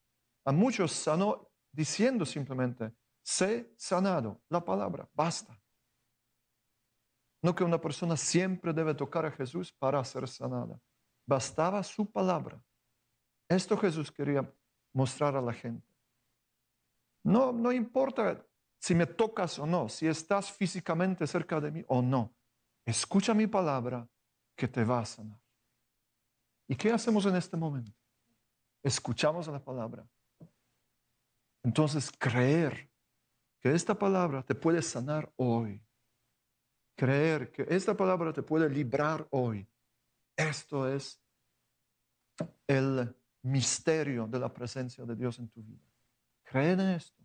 A 0.44 0.52
muchos 0.52 0.92
sanó 0.92 1.52
diciendo 1.72 2.26
simplemente, 2.26 2.92
sé 3.22 3.72
sanado, 3.78 4.42
la 4.50 4.66
palabra, 4.66 5.08
basta. 5.14 5.56
No 7.44 7.54
que 7.54 7.64
una 7.64 7.80
persona 7.80 8.18
siempre 8.18 8.74
debe 8.74 8.96
tocar 8.96 9.28
a 9.28 9.32
Jesús 9.32 9.72
para 9.72 10.04
ser 10.04 10.28
sanada. 10.28 10.82
Bastaba 11.28 11.84
su 11.84 12.12
palabra. 12.12 12.60
Esto 13.48 13.78
Jesús 13.78 14.12
quería 14.12 14.52
mostrar 14.96 15.36
a 15.36 15.42
la 15.42 15.54
gente. 15.54 15.94
No, 17.24 17.52
no 17.52 17.72
importa 17.72 18.44
si 18.80 18.96
me 18.96 19.06
tocas 19.06 19.60
o 19.60 19.68
no, 19.68 19.90
si 19.90 20.08
estás 20.08 20.52
físicamente 20.52 21.28
cerca 21.28 21.62
de 21.62 21.70
mí 21.70 21.86
o 21.88 22.02
no. 22.02 22.34
Escucha 22.84 23.36
mi 23.36 23.46
palabra 23.46 24.10
que 24.56 24.68
te 24.68 24.84
va 24.84 25.00
a 25.00 25.06
sanar. 25.06 25.40
¿Y 26.68 26.76
qué 26.76 26.92
hacemos 26.92 27.26
en 27.26 27.36
este 27.36 27.58
momento? 27.58 27.92
Escuchamos 28.82 29.48
la 29.48 29.64
palabra. 29.64 30.08
Entonces, 31.64 32.12
creer 32.18 32.90
que 33.60 33.72
esta 33.74 33.98
palabra 33.98 34.44
te 34.44 34.56
puede 34.56 34.82
sanar 34.82 35.32
hoy. 35.38 35.82
Creer 36.96 37.52
que 37.52 37.66
esta 37.70 37.96
palabra 37.96 38.34
te 38.34 38.44
puede 38.44 38.70
librar 38.70 39.26
hoy. 39.32 39.68
Esto 40.36 40.88
es 40.88 41.22
el 42.68 43.16
misterio 43.42 44.28
de 44.28 44.40
la 44.40 44.54
presencia 44.54 45.06
de 45.06 45.16
Dios 45.16 45.40
en 45.40 45.50
tu 45.50 45.62
vida. 45.64 45.86
Creer 46.44 46.80
en 46.80 46.90
esto. 46.90 47.24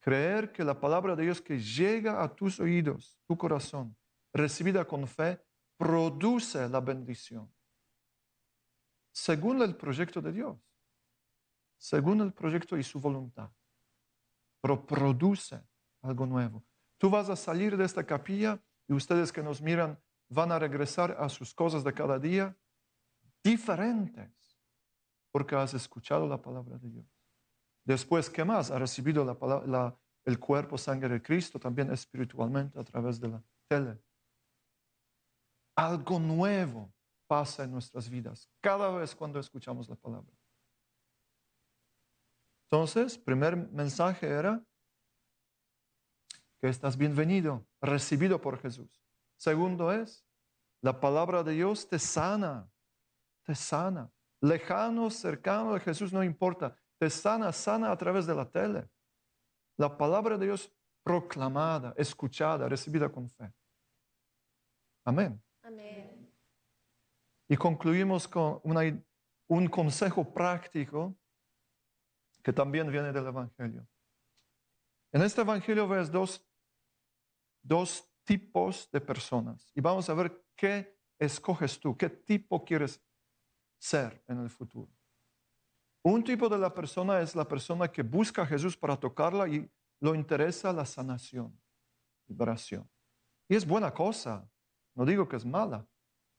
Creer 0.00 0.52
que 0.52 0.64
la 0.64 0.78
palabra 0.78 1.16
de 1.16 1.24
Dios 1.24 1.40
que 1.40 1.58
llega 1.58 2.22
a 2.22 2.34
tus 2.34 2.60
oídos, 2.60 3.18
tu 3.26 3.36
corazón, 3.36 3.96
recibida 4.32 4.84
con 4.86 5.06
fe, 5.06 5.40
produce 5.78 6.68
la 6.68 6.80
bendición. 6.80 7.50
según 9.10 9.62
el 9.62 9.74
proyecto 9.74 10.20
de 10.20 10.30
Dios, 10.30 10.56
según 11.76 12.20
el 12.20 12.32
proyecto 12.32 12.76
y 12.76 12.84
su 12.84 13.00
voluntad. 13.00 13.50
Pero 14.60 14.86
produce 14.86 15.60
algo 16.02 16.24
nuevo. 16.24 16.64
Tú 16.98 17.10
vas 17.10 17.28
a 17.28 17.34
salir 17.34 17.76
de 17.76 17.84
esta 17.84 18.04
capilla 18.04 18.60
y 18.86 18.92
ustedes 18.92 19.32
que 19.32 19.42
nos 19.42 19.60
miran 19.60 19.98
van 20.28 20.52
a 20.52 20.58
regresar 20.58 21.16
a 21.18 21.28
sus 21.28 21.52
cosas 21.52 21.82
de 21.82 21.92
cada 21.92 22.18
día 22.18 22.56
diferentes 23.42 24.30
porque 25.32 25.56
has 25.56 25.74
escuchado 25.74 26.28
la 26.28 26.40
palabra 26.40 26.78
de 26.78 26.88
Dios. 26.88 27.06
Después, 27.84 28.30
¿qué 28.30 28.44
más? 28.44 28.70
Ha 28.70 28.78
recibido 28.78 29.24
el 30.24 30.38
cuerpo, 30.38 30.78
sangre 30.78 31.08
de 31.08 31.22
Cristo 31.22 31.58
también 31.58 31.90
espiritualmente 31.92 32.78
a 32.78 32.84
través 32.84 33.20
de 33.20 33.28
la 33.28 33.42
tele. 33.66 33.98
Algo 35.78 36.18
nuevo 36.18 36.92
pasa 37.28 37.62
en 37.62 37.70
nuestras 37.70 38.10
vidas 38.10 38.50
cada 38.60 38.90
vez 38.90 39.14
cuando 39.14 39.38
escuchamos 39.38 39.88
la 39.88 39.94
palabra. 39.94 40.36
Entonces, 42.64 43.16
primer 43.16 43.56
mensaje 43.56 44.26
era 44.26 44.60
que 46.60 46.68
estás 46.68 46.96
bienvenido, 46.96 47.64
recibido 47.80 48.40
por 48.40 48.58
Jesús. 48.58 49.00
Segundo 49.36 49.92
es, 49.92 50.26
la 50.82 50.98
palabra 50.98 51.44
de 51.44 51.52
Dios 51.52 51.88
te 51.88 52.00
sana, 52.00 52.68
te 53.44 53.54
sana. 53.54 54.10
Lejano, 54.40 55.10
cercano 55.10 55.74
de 55.74 55.80
Jesús, 55.80 56.12
no 56.12 56.24
importa. 56.24 56.76
Te 56.98 57.08
sana, 57.08 57.52
sana 57.52 57.92
a 57.92 57.96
través 57.96 58.26
de 58.26 58.34
la 58.34 58.50
tele. 58.50 58.90
La 59.76 59.96
palabra 59.96 60.36
de 60.36 60.46
Dios 60.46 60.72
proclamada, 61.04 61.94
escuchada, 61.96 62.68
recibida 62.68 63.08
con 63.08 63.30
fe. 63.30 63.54
Amén. 65.04 65.40
Y 67.48 67.56
concluimos 67.56 68.28
con 68.28 68.60
un 69.48 69.68
consejo 69.68 70.32
práctico 70.32 71.16
que 72.42 72.52
también 72.52 72.90
viene 72.90 73.12
del 73.12 73.26
Evangelio. 73.26 73.86
En 75.12 75.22
este 75.22 75.40
Evangelio 75.40 75.88
ves 75.88 76.10
dos, 76.10 76.46
dos 77.62 78.10
tipos 78.24 78.90
de 78.90 79.00
personas 79.00 79.72
y 79.74 79.80
vamos 79.80 80.08
a 80.10 80.14
ver 80.14 80.44
qué 80.54 80.98
escoges 81.18 81.80
tú, 81.80 81.96
qué 81.96 82.10
tipo 82.10 82.64
quieres 82.64 83.02
ser 83.78 84.22
en 84.28 84.40
el 84.40 84.50
futuro. 84.50 84.92
Un 86.02 86.22
tipo 86.22 86.48
de 86.48 86.58
la 86.58 86.72
persona 86.72 87.20
es 87.20 87.34
la 87.34 87.46
persona 87.46 87.88
que 87.88 88.02
busca 88.02 88.42
a 88.42 88.46
Jesús 88.46 88.76
para 88.76 88.96
tocarla 88.96 89.48
y 89.48 89.68
lo 90.00 90.14
interesa 90.14 90.72
la 90.72 90.84
sanación, 90.84 91.58
liberación. 92.26 92.88
Y 93.48 93.56
es 93.56 93.66
buena 93.66 93.92
cosa, 93.92 94.48
no 94.98 95.06
digo 95.06 95.28
que 95.28 95.36
es 95.36 95.46
mala, 95.46 95.86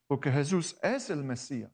porque 0.05 0.29
Jesús 0.29 0.77
es 0.83 1.09
el 1.09 1.23
Mesías. 1.23 1.71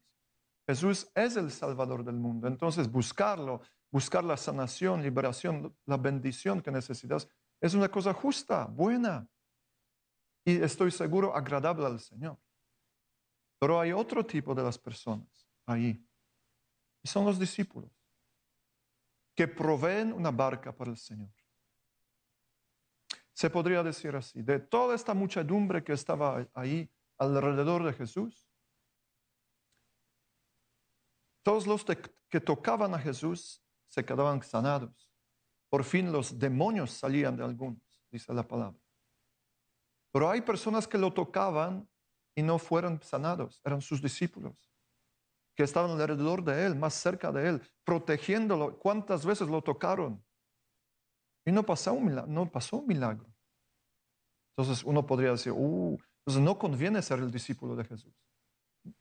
Jesús 0.68 1.12
es 1.16 1.36
el 1.36 1.50
Salvador 1.52 2.04
del 2.04 2.18
mundo. 2.18 2.48
Entonces 2.48 2.92
buscarlo, 2.92 3.62
buscar 3.92 4.24
la 4.24 4.38
sanación, 4.38 5.02
liberación, 5.02 5.76
la 5.88 5.98
bendición 5.98 6.62
que 6.62 6.70
necesitas, 6.70 7.28
es 7.60 7.74
una 7.74 7.90
cosa 7.90 8.14
justa, 8.14 8.66
buena. 8.66 9.28
Y 10.46 10.62
estoy 10.62 10.92
seguro 10.92 11.36
agradable 11.36 11.88
al 11.88 12.00
Señor. 12.00 12.38
Pero 13.60 13.80
hay 13.80 13.92
otro 13.92 14.24
tipo 14.24 14.54
de 14.54 14.62
las 14.62 14.78
personas 14.78 15.50
ahí. 15.66 16.08
Y 17.02 17.08
son 17.08 17.26
los 17.26 17.40
discípulos 17.40 17.90
que 19.36 19.48
proveen 19.48 20.14
una 20.14 20.30
barca 20.30 20.72
para 20.72 20.92
el 20.92 20.98
Señor. 20.98 21.34
Se 23.36 23.50
podría 23.50 23.84
decir 23.84 24.16
así, 24.16 24.42
de 24.42 24.60
toda 24.60 24.96
esta 24.96 25.14
muchedumbre 25.14 25.84
que 25.84 25.94
estaba 25.94 26.48
ahí 26.54 26.90
alrededor 27.18 27.84
de 27.84 27.94
Jesús, 27.94 28.50
todos 31.44 31.68
los 31.68 31.86
que 32.30 32.40
tocaban 32.40 32.94
a 32.96 33.00
Jesús 33.00 33.62
se 33.88 34.04
quedaban 34.04 34.42
sanados. 34.42 35.12
Por 35.70 35.84
fin 35.84 36.12
los 36.12 36.40
demonios 36.40 36.92
salían 36.92 37.36
de 37.36 37.44
algunos, 37.44 38.04
dice 38.10 38.34
la 38.34 38.48
palabra. 38.48 38.80
Pero 40.12 40.30
hay 40.30 40.42
personas 40.42 40.88
que 40.88 40.98
lo 40.98 41.14
tocaban 41.14 41.88
y 42.34 42.42
no 42.42 42.58
fueron 42.58 43.02
sanados, 43.04 43.62
eran 43.64 43.82
sus 43.82 44.02
discípulos 44.02 44.72
que 45.56 45.64
estaban 45.64 45.92
alrededor 45.92 46.44
de 46.44 46.66
él, 46.66 46.76
más 46.76 46.94
cerca 46.94 47.32
de 47.32 47.50
él, 47.50 47.62
protegiéndolo. 47.84 48.78
¿Cuántas 48.78 49.26
veces 49.26 49.48
lo 49.48 49.62
tocaron? 49.62 50.25
Y 51.46 51.52
no 51.52 51.64
pasó 51.64 51.94
un 51.94 52.06
milagro. 52.06 52.32
No 52.32 52.52
pasó 52.52 52.78
un 52.78 52.88
milagro. 52.88 53.26
Entonces 54.58 54.84
uno 54.84 55.06
podría 55.06 55.32
decir, 55.32 55.54
uh, 55.56 55.98
no 56.26 56.58
conviene 56.58 57.02
ser 57.02 57.20
el 57.20 57.32
discípulo 57.32 57.76
de 57.76 57.86
Jesús. 57.86 58.14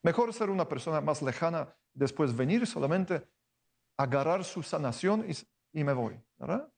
Mejor 0.03 0.33
ser 0.35 0.51
una 0.51 0.69
persona 0.69 1.01
más 1.01 1.23
lejana, 1.23 1.75
después 1.93 2.35
venir 2.35 2.67
solamente, 2.67 3.27
agarrar 3.97 4.45
su 4.45 4.63
sanación 4.63 5.25
y, 5.29 5.35
y 5.79 5.85
me 5.85 5.93
voy. 5.93 6.21
¿verdad? 6.39 6.71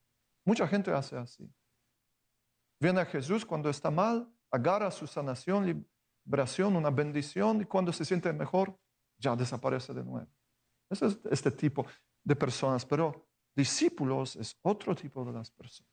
Mucha 0.44 0.68
gente 0.68 0.92
hace 0.92 1.16
así. 1.16 1.50
Viene 2.78 3.00
a 3.00 3.06
Jesús 3.06 3.44
cuando 3.44 3.70
está 3.70 3.90
mal, 3.90 4.30
agarra 4.50 4.90
su 4.90 5.06
sanación, 5.06 5.86
liberación, 6.24 6.76
una 6.76 6.90
bendición 6.90 7.62
y 7.62 7.64
cuando 7.64 7.92
se 7.92 8.04
siente 8.04 8.32
mejor, 8.32 8.78
ya 9.18 9.34
desaparece 9.34 9.94
de 9.94 10.04
nuevo. 10.04 10.28
Ese 10.90 11.06
es 11.06 11.18
este 11.30 11.50
tipo 11.50 11.86
de 12.22 12.36
personas, 12.36 12.84
pero 12.84 13.25
discípulos 13.56 14.36
es 14.36 14.56
otro 14.62 14.94
tipo 14.94 15.24
de 15.24 15.32
las 15.32 15.50
personas. 15.50 15.90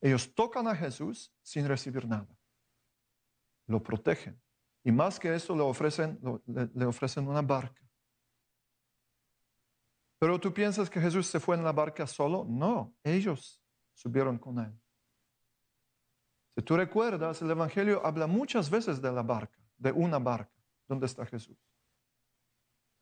Ellos 0.00 0.32
tocan 0.34 0.68
a 0.68 0.76
Jesús 0.76 1.32
sin 1.42 1.66
recibir 1.66 2.06
nada. 2.06 2.28
Lo 3.66 3.82
protegen. 3.82 4.40
Y 4.84 4.92
más 4.92 5.18
que 5.18 5.34
eso, 5.34 5.56
le 5.56 5.62
ofrecen, 5.62 6.20
le, 6.46 6.84
ofrecen 6.84 7.26
una 7.26 7.42
barca. 7.42 7.82
Pero 10.18 10.38
tú 10.38 10.52
piensas 10.54 10.88
que 10.88 11.00
Jesús 11.00 11.26
se 11.26 11.40
fue 11.40 11.56
en 11.56 11.64
la 11.64 11.72
barca 11.72 12.06
solo? 12.06 12.44
No, 12.48 12.94
ellos 13.02 13.60
subieron 13.94 14.38
con 14.38 14.60
él. 14.60 14.72
Si 16.54 16.62
tú 16.62 16.76
recuerdas, 16.76 17.42
el 17.42 17.50
Evangelio 17.50 18.04
habla 18.06 18.26
muchas 18.26 18.70
veces 18.70 19.02
de 19.02 19.10
la 19.10 19.22
barca, 19.22 19.58
de 19.76 19.90
una 19.92 20.18
barca. 20.18 20.54
¿Dónde 20.86 21.06
está 21.06 21.26
Jesús? 21.26 21.58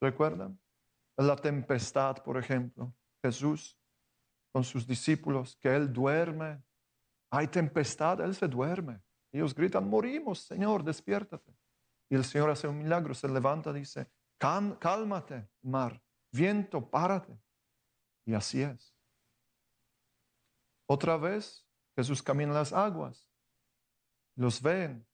¿Recuerdan? 0.01 0.59
La 1.17 1.37
tempestad, 1.37 2.23
por 2.23 2.37
ejemplo. 2.37 2.93
Jesús 3.23 3.79
con 4.53 4.63
sus 4.63 4.87
discípulos, 4.87 5.57
que 5.57 5.75
Él 5.75 5.93
duerme. 5.93 6.63
Hay 7.31 7.49
tempestad, 7.49 8.21
Él 8.21 8.35
se 8.35 8.47
duerme. 8.47 9.01
Ellos 9.33 9.55
gritan, 9.55 9.89
morimos, 9.89 10.41
Señor, 10.41 10.85
despiértate. 10.85 11.53
Y 12.09 12.15
el 12.15 12.25
Señor 12.25 12.51
hace 12.51 12.69
un 12.69 12.79
milagro, 12.79 13.15
se 13.15 13.29
levanta, 13.29 13.73
dice, 13.73 14.09
cálmate, 14.39 15.49
mar, 15.63 16.01
viento, 16.31 16.89
párate. 16.89 17.37
Y 18.25 18.35
así 18.35 18.63
es. 18.63 18.95
Otra 20.87 21.17
vez, 21.17 21.67
Jesús 21.97 22.23
camina 22.23 22.51
en 22.51 22.59
las 22.59 22.73
aguas, 22.73 23.29
los 24.37 24.61
ven, 24.63 25.05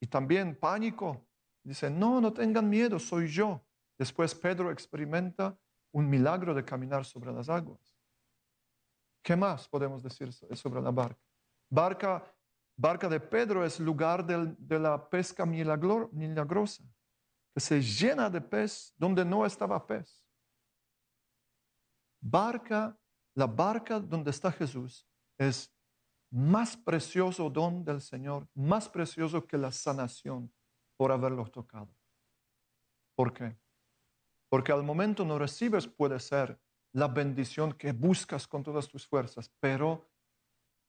y 0.00 0.06
también 0.06 0.56
pánico, 0.58 1.26
Dice, 1.64 1.88
no, 1.88 2.20
no 2.20 2.32
tengan 2.32 2.68
miedo, 2.68 2.98
soy 2.98 3.28
yo. 3.28 3.64
Después 4.02 4.34
Pedro 4.34 4.72
experimenta 4.72 5.56
un 5.92 6.10
milagro 6.10 6.52
de 6.52 6.64
caminar 6.64 7.04
sobre 7.04 7.30
las 7.32 7.48
aguas. 7.48 7.96
¿Qué 9.22 9.36
más 9.36 9.68
podemos 9.68 10.02
decir 10.02 10.32
sobre 10.32 10.82
la 10.82 10.90
barca? 10.90 11.22
Barca, 11.70 12.34
barca 12.76 13.08
de 13.08 13.20
Pedro 13.20 13.64
es 13.64 13.78
lugar 13.78 14.26
de 14.26 14.78
la 14.80 15.08
pesca 15.08 15.46
milagrosa, 15.46 16.82
que 17.54 17.60
se 17.60 17.80
llena 17.80 18.28
de 18.28 18.40
pez 18.40 18.92
donde 18.96 19.24
no 19.24 19.46
estaba 19.46 19.86
pez. 19.86 20.26
Barca, 22.20 22.98
la 23.36 23.46
barca 23.46 24.00
donde 24.00 24.32
está 24.32 24.50
Jesús 24.50 25.06
es 25.38 25.72
más 26.28 26.76
precioso 26.76 27.48
don 27.48 27.84
del 27.84 28.00
Señor, 28.00 28.48
más 28.52 28.88
precioso 28.88 29.46
que 29.46 29.56
la 29.56 29.70
sanación 29.70 30.52
por 30.96 31.12
haberlos 31.12 31.52
tocado. 31.52 31.94
¿Por 33.14 33.32
qué? 33.32 33.61
Porque 34.52 34.70
al 34.70 34.82
momento 34.82 35.24
no 35.24 35.38
recibes 35.38 35.88
puede 35.88 36.20
ser 36.20 36.60
la 36.92 37.08
bendición 37.08 37.72
que 37.72 37.92
buscas 37.92 38.46
con 38.46 38.62
todas 38.62 38.86
tus 38.86 39.06
fuerzas, 39.06 39.50
pero 39.58 40.10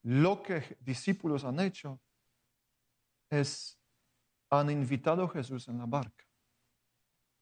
lo 0.02 0.44
que 0.44 0.76
discípulos 0.82 1.46
han 1.46 1.62
hecho 1.62 2.02
es, 3.30 3.80
han 4.50 4.70
invitado 4.70 5.24
a 5.24 5.30
Jesús 5.30 5.70
en 5.70 5.78
la 5.78 5.86
barca. 5.86 6.26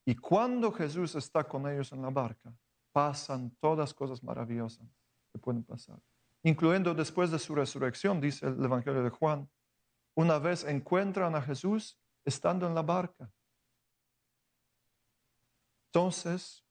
Y 0.06 0.14
cuando 0.14 0.70
Jesús 0.70 1.16
está 1.16 1.42
con 1.42 1.68
ellos 1.68 1.90
en 1.90 2.02
la 2.02 2.10
barca, 2.10 2.54
pasan 2.92 3.56
todas 3.58 3.92
cosas 3.92 4.22
maravillosas 4.22 4.86
que 5.32 5.40
pueden 5.40 5.64
pasar. 5.64 6.00
Incluyendo 6.44 6.94
después 6.94 7.32
de 7.32 7.40
su 7.40 7.52
resurrección, 7.52 8.20
dice 8.20 8.46
el 8.46 8.64
Evangelio 8.64 9.02
de 9.02 9.10
Juan, 9.10 9.50
una 10.14 10.38
vez 10.38 10.62
encuentran 10.62 11.34
a 11.34 11.42
Jesús 11.42 11.98
estando 12.24 12.68
en 12.68 12.76
la 12.76 12.82
barca. 12.82 13.28
Entonces, 15.94 16.64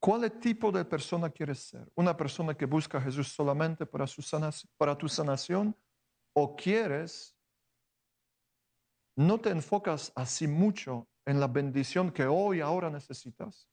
¿cuál 0.00 0.30
tipo 0.40 0.72
de 0.72 0.82
persona 0.86 1.28
quieres 1.28 1.58
ser? 1.58 1.92
¿Una 1.94 2.16
persona 2.16 2.54
que 2.54 2.64
busca 2.64 2.96
a 2.96 3.02
Jesús 3.02 3.28
solamente 3.28 3.84
para, 3.84 4.06
su 4.06 4.22
tu 4.98 5.08
sanación? 5.08 5.76
¿O 6.32 6.56
quieres, 6.56 7.36
no 9.14 9.38
te 9.38 9.50
enfocas 9.50 10.10
así 10.16 10.48
mucho 10.48 11.06
en 11.26 11.38
la 11.38 11.48
bendición 11.48 12.10
que 12.10 12.24
hoy, 12.24 12.62
ahora 12.62 12.88
necesitas. 12.88 13.68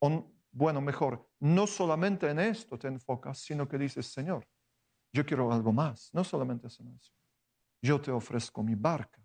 O, 0.00 0.32
bueno, 0.50 0.80
mejor, 0.80 1.28
no 1.40 1.66
solamente 1.66 2.30
en 2.30 2.38
esto 2.38 2.78
te 2.78 2.88
enfocas, 2.88 3.38
sino 3.38 3.68
que 3.68 3.76
dices, 3.76 4.06
Señor, 4.06 4.48
yo 5.12 5.26
quiero 5.26 5.52
algo 5.52 5.70
más, 5.70 6.08
no 6.14 6.24
solamente 6.24 6.70
sanación. 6.70 7.18
Yo 7.82 8.00
te 8.00 8.10
ofrezco 8.10 8.62
mi 8.62 8.74
barca. 8.74 9.22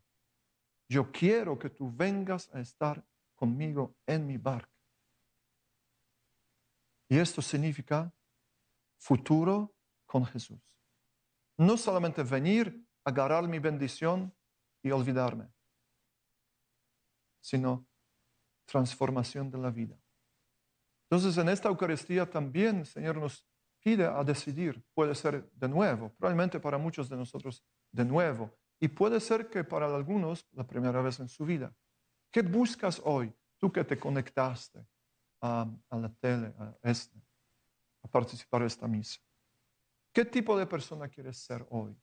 Yo 0.90 1.10
quiero 1.10 1.58
que 1.58 1.70
tú 1.70 1.90
vengas 1.90 2.54
a 2.54 2.60
estar 2.60 3.02
conmigo 3.38 3.96
en 4.06 4.28
mi 4.28 4.38
barca. 4.38 4.70
Y 7.08 7.18
esto 7.18 7.42
significa 7.42 8.14
futuro 8.98 9.74
con 10.06 10.26
Jesús. 10.26 10.60
No 11.58 11.78
solamente 11.78 12.24
venir, 12.24 12.86
agarrar 13.06 13.48
mi 13.48 13.60
bendición 13.60 14.36
y 14.84 14.92
olvidarme, 14.92 15.50
sino 17.40 17.88
transformación 18.66 19.50
de 19.50 19.58
la 19.58 19.72
vida. 19.72 19.98
Entonces, 21.10 21.38
en 21.38 21.48
esta 21.48 21.70
Eucaristía 21.70 22.30
también 22.30 22.80
el 22.80 22.86
Señor 22.86 23.16
nos 23.16 23.48
pide 23.80 24.06
a 24.06 24.24
decidir. 24.24 24.84
Puede 24.94 25.16
ser 25.16 25.50
de 25.54 25.70
nuevo, 25.70 26.10
probablemente 26.18 26.60
para 26.60 26.78
muchos 26.78 27.08
de 27.08 27.16
nosotros 27.16 27.64
de 27.92 28.04
nuevo. 28.04 28.52
Y 28.80 28.90
puede 28.90 29.22
ser 29.22 29.50
que 29.50 29.64
para 29.64 29.86
algunos 29.86 30.46
la 30.52 30.68
primera 30.68 31.02
vez 31.02 31.20
en 31.22 31.30
su 31.30 31.46
vida. 31.46 31.74
¿Qué 32.32 32.42
buscas 32.42 33.02
hoy? 33.04 33.34
Tú 33.58 33.72
que 33.72 33.84
te 33.84 33.98
conectaste 34.00 34.86
a, 35.42 35.68
la 35.92 36.10
tele, 36.20 36.54
a, 36.58 36.78
este, 36.84 37.20
a 38.04 38.08
participar 38.08 38.62
de 38.62 38.68
esta 38.68 38.88
misa. 38.88 39.20
¿Qué 40.14 40.26
tipo 40.26 40.58
de 40.58 40.66
persona 40.66 41.08
quieres 41.08 41.38
ser 41.38 41.66
hoy? 41.70 41.96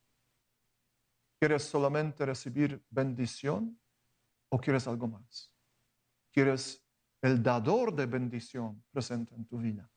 ¿Quieres 1.39 1.65
solamente 1.65 2.25
recibir 2.25 2.85
bendición 2.89 3.79
o 4.49 4.59
quieres 4.59 4.87
algo 4.87 5.09
más? 5.09 5.53
¿Quieres 6.33 6.83
el 7.23 7.43
dador 7.43 7.95
de 7.95 8.07
bendición 8.07 8.85
presente 8.91 9.35
en 9.35 9.45
tu 9.47 9.59
vida? 9.59 9.91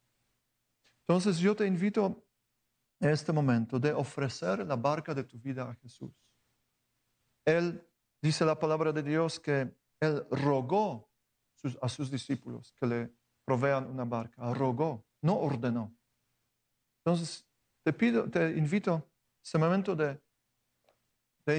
Entonces 1.01 1.37
yo 1.37 1.55
te 1.55 1.65
invito 1.65 2.27
en 2.99 3.09
este 3.09 3.31
momento 3.31 3.79
de 3.79 3.93
ofrecer 3.93 4.65
la 4.65 4.75
barca 4.75 5.13
de 5.13 5.23
tu 5.23 5.39
vida 5.39 5.69
a 5.69 5.75
Jesús. 5.75 6.11
Él 7.45 7.87
dice 8.21 8.43
la 8.43 8.57
palabra 8.57 8.91
de 8.91 9.03
Dios 9.03 9.39
que 9.39 9.73
él 9.99 10.25
rogó 10.31 11.10
a 11.81 11.89
sus 11.89 12.12
discípulos 12.12 12.73
que 12.79 12.86
le 12.86 13.13
provean 13.43 13.88
una 13.88 14.05
barca, 14.05 14.53
rogó, 14.53 15.05
no 15.21 15.39
ordenó. 15.39 15.95
Entonces 16.99 17.47
te 17.83 17.93
pido, 17.93 18.29
te 18.29 18.51
invito 18.51 19.10
ese 19.41 19.57
momento 19.57 19.95
de, 19.95 20.21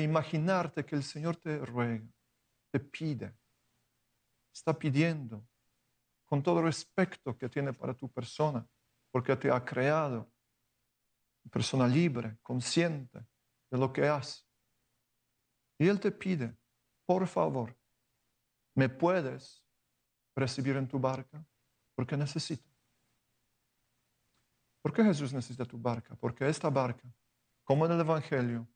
imaginarte 0.02 0.84
que 0.84 0.94
el 0.94 1.02
Señor 1.02 1.36
te 1.36 1.64
ruega, 1.64 2.06
te 2.70 2.78
pide, 2.78 3.34
está 4.52 4.78
pidiendo 4.78 5.48
con 6.26 6.42
todo 6.42 6.60
respeto 6.60 7.38
que 7.38 7.48
tiene 7.48 7.72
para 7.72 7.94
tu 7.94 8.10
persona, 8.12 8.68
porque 9.10 9.34
te 9.34 9.50
ha 9.50 9.64
creado, 9.64 10.30
persona 11.50 11.88
libre, 11.88 12.36
consciente 12.42 13.20
de 13.70 13.78
lo 13.78 13.90
que 13.90 14.06
hace. 14.06 14.42
Y 15.78 15.88
Él 15.88 15.98
te 15.98 16.12
pide, 16.12 16.54
por 17.06 17.26
favor, 17.26 17.77
¿me 18.78 18.88
puedes 18.88 19.60
recibir 20.36 20.76
en 20.76 20.86
tu 20.86 21.00
barca? 21.00 21.44
Porque 21.96 22.16
necesito. 22.16 22.70
¿Por 24.80 24.92
qué 24.92 25.02
Jesús 25.02 25.32
necesita 25.32 25.64
tu 25.64 25.76
barca? 25.76 26.14
Porque 26.14 26.48
esta 26.48 26.70
barca, 26.70 27.12
como 27.64 27.86
en 27.86 27.92
el 27.92 28.00
Evangelio, 28.00 28.68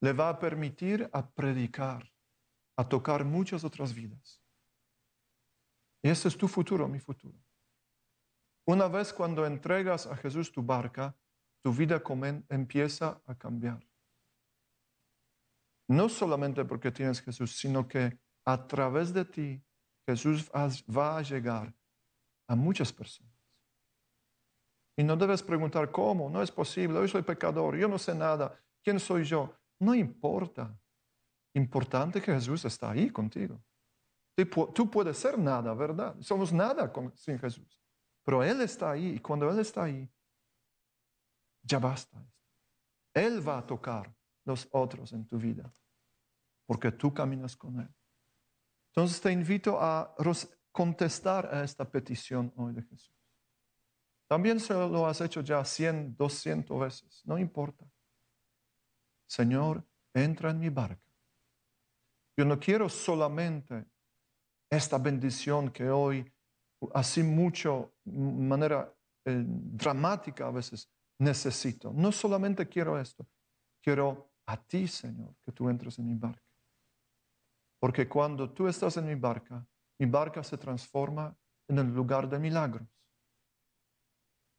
le 0.00 0.12
va 0.12 0.28
a 0.28 0.38
permitir 0.38 1.10
a 1.12 1.28
predicar, 1.28 2.08
a 2.76 2.88
tocar 2.88 3.24
muchas 3.24 3.64
otras 3.64 3.92
vidas. 3.92 4.40
Y 6.04 6.08
ese 6.08 6.28
es 6.28 6.36
tu 6.36 6.46
futuro, 6.46 6.86
mi 6.86 7.00
futuro. 7.00 7.36
Una 8.64 8.86
vez 8.86 9.12
cuando 9.12 9.44
entregas 9.44 10.06
a 10.06 10.16
Jesús 10.16 10.52
tu 10.52 10.62
barca, 10.62 11.16
tu 11.62 11.72
vida 11.72 12.00
empieza 12.48 13.20
a 13.26 13.34
cambiar. 13.34 13.84
No 15.88 16.08
solamente 16.08 16.64
porque 16.64 16.92
tienes 16.92 17.20
Jesús, 17.20 17.58
sino 17.58 17.88
que 17.88 18.24
a 18.46 18.66
través 18.66 19.12
de 19.12 19.24
ti 19.24 19.62
Jesús 20.08 20.50
va 20.50 21.18
a 21.18 21.22
llegar 21.22 21.74
a 22.48 22.54
muchas 22.54 22.92
personas. 22.92 23.32
Y 24.96 25.04
no 25.04 25.16
debes 25.16 25.42
preguntar 25.42 25.90
cómo, 25.90 26.30
no 26.30 26.40
es 26.40 26.50
posible, 26.50 27.00
yo 27.00 27.08
soy 27.08 27.22
pecador, 27.22 27.76
yo 27.76 27.88
no 27.88 27.98
sé 27.98 28.14
nada, 28.14 28.58
¿quién 28.82 28.98
soy 28.98 29.24
yo? 29.24 29.52
No 29.80 29.94
importa. 29.94 30.74
Importante 31.54 32.20
que 32.20 32.32
Jesús 32.32 32.64
está 32.64 32.92
ahí 32.92 33.10
contigo. 33.10 33.60
Tú 34.74 34.90
puedes 34.90 35.16
ser 35.16 35.38
nada, 35.38 35.74
¿verdad? 35.74 36.14
Somos 36.20 36.52
nada 36.52 36.92
sin 37.14 37.38
Jesús. 37.38 37.80
Pero 38.24 38.42
Él 38.42 38.60
está 38.60 38.92
ahí 38.92 39.16
y 39.16 39.18
cuando 39.18 39.50
Él 39.50 39.58
está 39.58 39.84
ahí, 39.84 40.08
ya 41.62 41.78
basta. 41.78 42.24
Él 43.14 43.46
va 43.46 43.58
a 43.58 43.66
tocar 43.66 44.14
los 44.44 44.68
otros 44.70 45.12
en 45.12 45.26
tu 45.26 45.38
vida 45.38 45.72
porque 46.66 46.92
tú 46.92 47.12
caminas 47.12 47.56
con 47.56 47.80
Él. 47.80 47.88
Entonces 48.96 49.20
te 49.20 49.30
invito 49.30 49.78
a 49.78 50.14
contestar 50.72 51.54
a 51.54 51.62
esta 51.62 51.84
petición 51.84 52.50
hoy 52.56 52.72
de 52.72 52.82
Jesús. 52.82 53.14
También 54.26 54.58
se 54.58 54.72
lo 54.72 55.06
has 55.06 55.20
hecho 55.20 55.42
ya 55.42 55.62
100, 55.62 56.16
200 56.16 56.80
veces, 56.80 57.22
no 57.26 57.38
importa. 57.38 57.84
Señor, 59.26 59.86
entra 60.14 60.50
en 60.50 60.60
mi 60.60 60.70
barca. 60.70 61.04
Yo 62.38 62.46
no 62.46 62.58
quiero 62.58 62.88
solamente 62.88 63.84
esta 64.70 64.96
bendición 64.96 65.70
que 65.70 65.90
hoy, 65.90 66.32
así 66.94 67.22
mucho, 67.22 67.92
manera 68.04 68.90
eh, 69.26 69.44
dramática 69.46 70.46
a 70.46 70.50
veces, 70.50 70.90
necesito. 71.18 71.92
No 71.92 72.10
solamente 72.12 72.66
quiero 72.66 72.98
esto, 72.98 73.26
quiero 73.82 74.32
a 74.46 74.56
ti, 74.56 74.88
Señor, 74.88 75.34
que 75.44 75.52
tú 75.52 75.68
entres 75.68 75.98
en 75.98 76.06
mi 76.06 76.14
barca. 76.14 76.45
Porque 77.86 78.08
cuando 78.08 78.50
tú 78.50 78.66
estás 78.66 78.96
en 78.96 79.06
mi 79.06 79.14
barca, 79.14 79.64
mi 80.00 80.06
barca 80.06 80.42
se 80.42 80.58
transforma 80.58 81.32
en 81.68 81.78
el 81.78 81.94
lugar 81.94 82.28
de 82.28 82.36
milagros. 82.36 82.88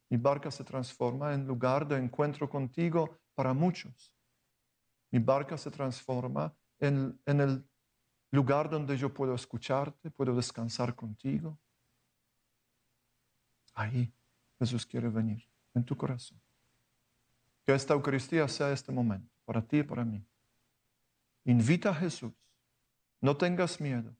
Mi 0.10 0.16
barca 0.16 0.50
se 0.50 0.64
transforma 0.64 1.34
en 1.34 1.46
lugar 1.46 1.86
de 1.86 1.98
encuentro 1.98 2.50
contigo 2.50 3.20
para 3.36 3.54
muchos. 3.54 4.16
Mi 5.12 5.20
barca 5.20 5.58
se 5.58 5.70
transforma 5.70 6.56
en, 6.80 7.20
en 7.26 7.42
el 7.42 7.70
lugar 8.32 8.70
donde 8.70 8.96
yo 8.96 9.14
puedo 9.14 9.36
escucharte, 9.36 10.10
puedo 10.10 10.34
descansar 10.34 10.96
contigo. 10.96 11.60
Ahí 13.74 14.10
Jesús 14.58 14.86
quiere 14.86 15.10
venir, 15.10 15.46
en 15.74 15.84
tu 15.84 15.98
corazón. 15.98 16.40
Que 17.66 17.76
esta 17.76 17.94
Eucaristía 17.94 18.48
sea 18.48 18.72
este 18.72 18.94
momento, 18.94 19.36
para 19.44 19.62
ti 19.62 19.80
y 19.80 19.84
para 19.84 20.06
mí. 20.06 20.26
Invita 21.44 21.90
a 21.90 21.96
Jesús. 21.96 22.32
No 23.22 23.36
tengas 23.36 23.80
miedo. 23.80 24.16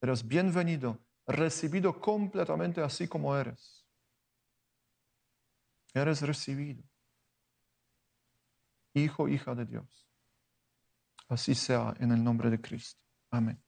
Eres 0.00 0.26
bienvenido, 0.26 0.98
recibido 1.26 2.00
completamente 2.00 2.80
así 2.80 3.06
como 3.06 3.36
eres 3.36 3.80
eres 5.94 6.22
recibido. 6.22 6.82
Hijo, 8.94 9.28
hija 9.28 9.54
de 9.54 9.66
Dios. 9.66 10.08
Así 11.28 11.54
sea 11.54 11.94
en 11.98 12.12
el 12.12 12.22
nombre 12.22 12.50
de 12.50 12.60
Cristo. 12.60 13.00
Amén. 13.30 13.62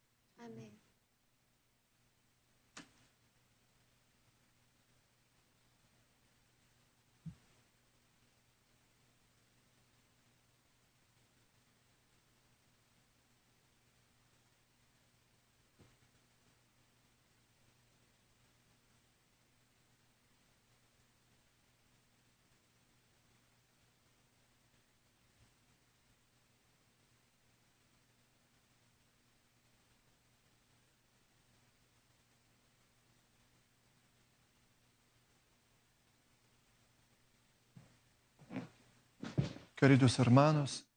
Queridos 39.82 40.16
hermanos, 40.20 40.88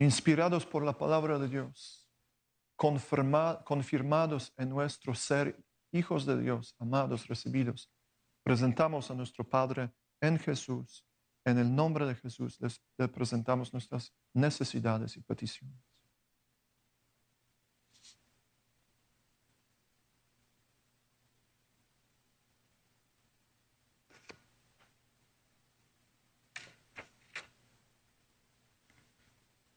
inspirados 0.00 0.66
por 0.66 0.84
la 0.84 0.98
palabra 0.98 1.38
de 1.38 1.48
Dios, 1.48 2.10
confirmados 2.74 4.52
en 4.56 4.68
nuestro 4.68 5.14
ser 5.14 5.64
hijos 5.92 6.26
de 6.26 6.36
Dios, 6.42 6.74
amados, 6.80 7.28
recibidos, 7.28 7.88
presentamos 8.42 9.12
a 9.12 9.14
nuestro 9.14 9.48
Padre 9.48 9.92
en 10.20 10.40
Jesús. 10.40 11.06
En 11.44 11.56
el 11.60 11.72
nombre 11.72 12.04
de 12.04 12.16
Jesús 12.16 12.60
les, 12.60 12.82
presentamos 13.12 13.72
nuestras 13.72 14.12
necesidades 14.34 15.16
y 15.16 15.20
peticiones. 15.20 15.90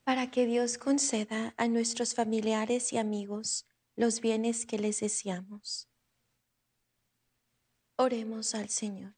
para 0.04 0.23
que 0.34 0.48
Dios 0.48 0.80
conceda 0.80 1.54
a 1.58 1.68
nuestros 1.68 2.16
familiares 2.16 2.92
y 2.92 2.98
amigos 2.98 3.68
los 3.96 4.20
bienes 4.20 4.66
que 4.66 4.80
les 4.80 5.00
deseamos. 5.00 5.88
Oremos 7.98 8.56
al 8.56 8.70
Señor. 8.70 9.14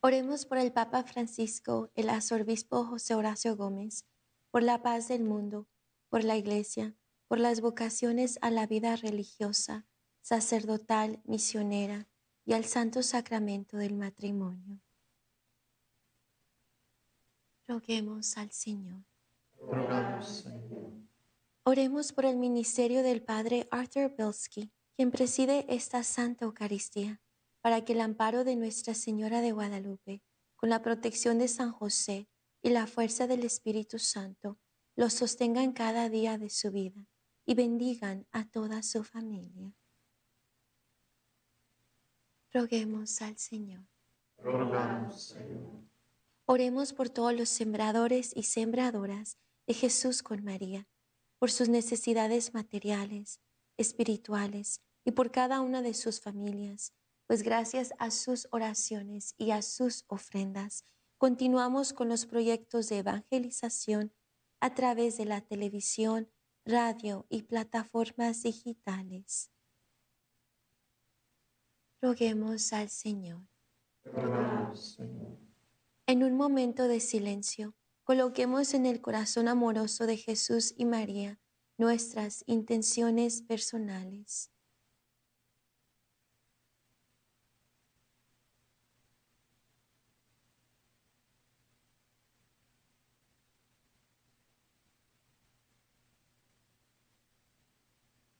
Oremos 0.00 0.46
por 0.46 0.56
el 0.56 0.72
Papa 0.72 1.04
Francisco, 1.04 1.90
el 1.94 2.08
arzobispo 2.08 2.86
José 2.86 3.14
Horacio 3.14 3.54
Gómez, 3.54 4.06
por 4.50 4.62
la 4.62 4.82
paz 4.82 5.08
del 5.08 5.22
mundo, 5.22 5.68
por 6.08 6.24
la 6.24 6.38
Iglesia, 6.38 6.96
por 7.28 7.38
las 7.38 7.60
vocaciones 7.60 8.38
a 8.40 8.50
la 8.50 8.66
vida 8.66 8.96
religiosa, 8.96 9.84
sacerdotal, 10.22 11.20
misionera 11.26 12.08
y 12.46 12.54
al 12.54 12.64
santo 12.64 13.02
sacramento 13.02 13.76
del 13.76 13.92
matrimonio. 13.92 14.85
Roguemos 17.68 18.36
al 18.36 18.52
Señor. 18.52 19.02
Oremos 21.64 22.12
por 22.12 22.24
el 22.24 22.36
ministerio 22.36 23.02
del 23.02 23.22
Padre 23.22 23.66
Arthur 23.72 24.14
Bilski, 24.16 24.70
quien 24.94 25.10
preside 25.10 25.66
esta 25.68 26.04
Santa 26.04 26.44
Eucaristía, 26.44 27.20
para 27.60 27.84
que 27.84 27.94
el 27.94 28.00
amparo 28.00 28.44
de 28.44 28.54
Nuestra 28.54 28.94
Señora 28.94 29.40
de 29.40 29.50
Guadalupe, 29.50 30.22
con 30.54 30.70
la 30.70 30.80
protección 30.80 31.38
de 31.38 31.48
San 31.48 31.72
José 31.72 32.28
y 32.62 32.70
la 32.70 32.86
fuerza 32.86 33.26
del 33.26 33.42
Espíritu 33.44 33.98
Santo, 33.98 34.58
los 34.94 35.14
sostengan 35.14 35.72
cada 35.72 36.08
día 36.08 36.38
de 36.38 36.50
su 36.50 36.70
vida 36.70 37.08
y 37.44 37.54
bendigan 37.54 38.26
a 38.30 38.48
toda 38.48 38.84
su 38.84 39.02
familia. 39.02 39.74
Roguemos 42.52 43.20
al 43.22 43.36
Señor. 43.36 43.84
Oremos 46.48 46.92
por 46.92 47.08
todos 47.08 47.34
los 47.34 47.48
sembradores 47.48 48.30
y 48.36 48.44
sembradoras 48.44 49.36
de 49.66 49.74
Jesús 49.74 50.22
con 50.22 50.44
María, 50.44 50.86
por 51.40 51.50
sus 51.50 51.68
necesidades 51.68 52.54
materiales, 52.54 53.40
espirituales 53.76 54.80
y 55.04 55.10
por 55.10 55.32
cada 55.32 55.60
una 55.60 55.82
de 55.82 55.92
sus 55.92 56.20
familias, 56.20 56.92
pues 57.26 57.42
gracias 57.42 57.94
a 57.98 58.12
sus 58.12 58.46
oraciones 58.52 59.34
y 59.36 59.50
a 59.50 59.60
sus 59.60 60.04
ofrendas, 60.06 60.84
continuamos 61.18 61.92
con 61.92 62.08
los 62.08 62.26
proyectos 62.26 62.88
de 62.88 62.98
evangelización 62.98 64.12
a 64.60 64.72
través 64.74 65.18
de 65.18 65.24
la 65.24 65.40
televisión, 65.40 66.30
radio 66.64 67.26
y 67.28 67.42
plataformas 67.42 68.44
digitales. 68.44 69.50
Roguemos 72.00 72.72
al 72.72 72.88
Señor. 72.88 73.42
En 76.08 76.22
un 76.22 76.36
momento 76.36 76.86
de 76.86 77.00
silencio, 77.00 77.74
coloquemos 78.04 78.74
en 78.74 78.86
el 78.86 79.00
corazón 79.00 79.48
amoroso 79.48 80.06
de 80.06 80.16
Jesús 80.16 80.72
y 80.76 80.84
María 80.84 81.40
nuestras 81.78 82.44
intenciones 82.46 83.42
personales. 83.42 84.52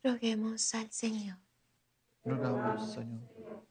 Roguemos 0.05 0.73
al 0.77 0.93
Señor. 0.93 1.39
Rogamos, 2.25 2.93
Señor. 2.93 3.66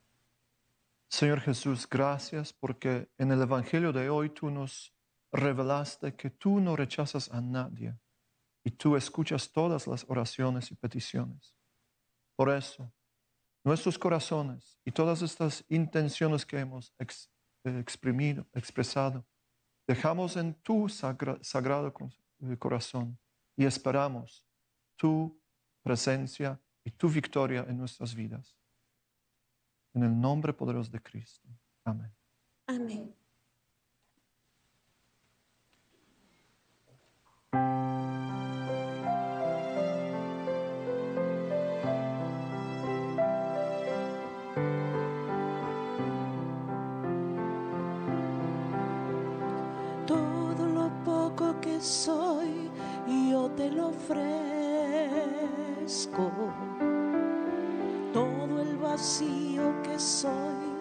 Señor 1.15 1.39
Jesús, 1.39 1.87
gracias 1.89 2.51
porque 2.51 3.09
en 3.17 3.31
el 3.31 3.41
Evangelio 3.41 3.93
de 3.93 4.09
hoy 4.09 4.31
tú 4.31 4.51
nos 4.51 4.93
revelaste 5.31 6.13
que 6.13 6.29
tú 6.29 6.59
no 6.59 6.75
rechazas 6.75 7.31
a 7.31 7.39
nadie 7.39 7.97
y 8.65 8.71
tú 8.71 8.97
escuchas 8.97 9.49
todas 9.49 9.87
las 9.87 10.03
oraciones 10.09 10.71
y 10.71 10.75
peticiones. 10.75 11.55
Por 12.35 12.49
eso, 12.49 12.91
nuestros 13.63 13.97
corazones 13.97 14.77
y 14.83 14.91
todas 14.91 15.21
estas 15.21 15.63
intenciones 15.69 16.45
que 16.45 16.59
hemos 16.59 16.93
eh, 16.99 17.79
exprimido, 17.79 18.45
expresado, 18.51 19.25
dejamos 19.87 20.35
en 20.35 20.53
tu 20.55 20.89
sagra- 20.89 21.41
sagrado 21.41 21.93
eh, 22.41 22.57
corazón 22.57 23.17
y 23.55 23.63
esperamos 23.63 24.45
tu 24.97 25.41
presencia 25.81 26.61
y 26.83 26.91
tu 26.91 27.07
victoria 27.07 27.65
en 27.69 27.77
nuestras 27.77 28.13
vidas. 28.13 28.57
En 29.95 30.03
el 30.03 30.19
nombre 30.19 30.53
poderoso 30.53 30.91
de 30.91 31.01
Cristo. 31.01 31.47
Amén. 31.85 32.11
Amén. 32.67 33.15
Todo 50.05 50.67
lo 50.67 50.91
poco 51.05 51.59
que 51.61 51.79
soy, 51.79 52.69
yo 53.07 53.49
te 53.51 53.71
lo 53.71 53.87
ofrezco. 53.87 54.25
Vacío 58.95 59.75
que 59.83 59.99
soy, 59.99 60.71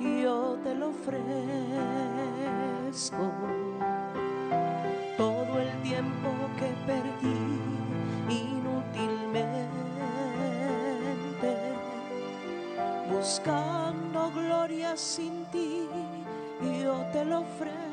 yo 0.00 0.56
te 0.64 0.74
lo 0.74 0.88
ofrezco. 0.88 1.20
Todo 5.18 5.60
el 5.60 5.82
tiempo 5.82 6.30
que 6.58 6.72
perdí 6.86 7.60
inútilmente, 8.30 9.68
buscando 13.12 14.30
gloria 14.30 14.96
sin 14.96 15.44
ti, 15.52 15.86
yo 16.82 17.04
te 17.12 17.22
lo 17.26 17.40
ofrezco. 17.40 17.87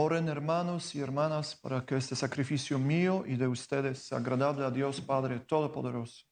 Oren 0.00 0.28
hermanos 0.28 0.94
y 0.94 1.00
hermanas 1.00 1.56
para 1.56 1.84
que 1.84 1.96
este 1.96 2.14
sacrificio 2.14 2.78
mío 2.78 3.24
y 3.26 3.34
de 3.34 3.48
ustedes 3.48 3.98
sea 3.98 4.18
agradable 4.18 4.64
a 4.64 4.70
Dios 4.70 5.00
Padre 5.00 5.40
Todopoderoso. 5.40 6.24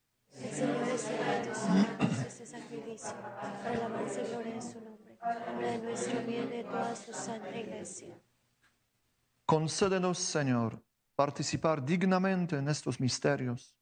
Concédenos, 9.45 10.19
Señor, 10.19 10.81
participar 11.17 11.85
dignamente 11.85 12.59
en 12.59 12.69
estos 12.69 13.01
misterios, 13.01 13.77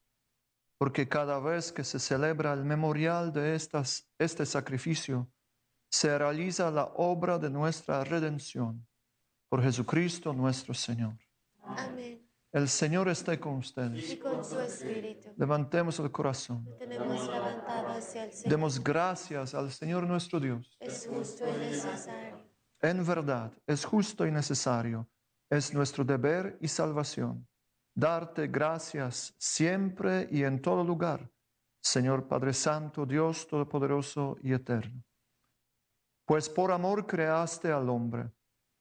porque 0.78 1.06
cada 1.06 1.38
vez 1.40 1.70
que 1.70 1.84
se 1.84 1.98
celebra 1.98 2.54
el 2.54 2.64
memorial 2.64 3.34
de 3.34 3.54
estas, 3.54 4.08
este 4.18 4.46
sacrificio, 4.46 5.30
se 5.90 6.16
realiza 6.16 6.70
la 6.70 6.84
obra 6.96 7.38
de 7.38 7.50
nuestra 7.50 8.02
redención. 8.02 8.86
Por 9.54 9.62
Jesucristo 9.62 10.32
nuestro 10.32 10.74
Señor. 10.74 11.14
Amén. 11.62 12.28
El 12.50 12.68
Señor 12.68 13.08
esté 13.08 13.38
con 13.38 13.54
Y 13.54 13.58
ustedes. 13.60 14.16
con 14.16 14.44
su 14.44 14.58
espíritu, 14.58 15.28
Levantemos 15.36 15.96
el 16.00 16.10
corazón. 16.10 16.68
tenemos 16.76 17.28
levantado 17.28 17.86
hacia 17.90 18.24
el 18.24 18.32
Señor. 18.32 18.50
Demos 18.50 18.82
gracias 18.82 19.54
al 19.54 19.70
Señor 19.70 20.08
nuestro 20.08 20.40
Dios. 20.40 20.76
Es 20.80 21.06
justo 21.06 21.44
y 21.48 21.52
necesario. 21.52 22.40
En 22.82 23.06
verdad, 23.06 23.52
es 23.64 23.84
justo 23.84 24.26
y 24.26 24.32
necesario, 24.32 25.08
es 25.48 25.72
nuestro 25.72 26.02
deber 26.02 26.58
y 26.60 26.66
salvación, 26.66 27.46
darte 27.94 28.48
gracias 28.48 29.36
siempre 29.38 30.26
y 30.32 30.42
en 30.42 30.60
todo 30.60 30.82
lugar, 30.82 31.30
Señor 31.80 32.26
Padre 32.26 32.54
Santo, 32.54 33.06
Dios 33.06 33.46
Todopoderoso 33.46 34.36
y 34.42 34.52
Eterno. 34.52 35.00
Pues 36.24 36.48
por 36.48 36.72
amor 36.72 37.06
creaste 37.06 37.70
al 37.70 37.88
hombre, 37.88 38.32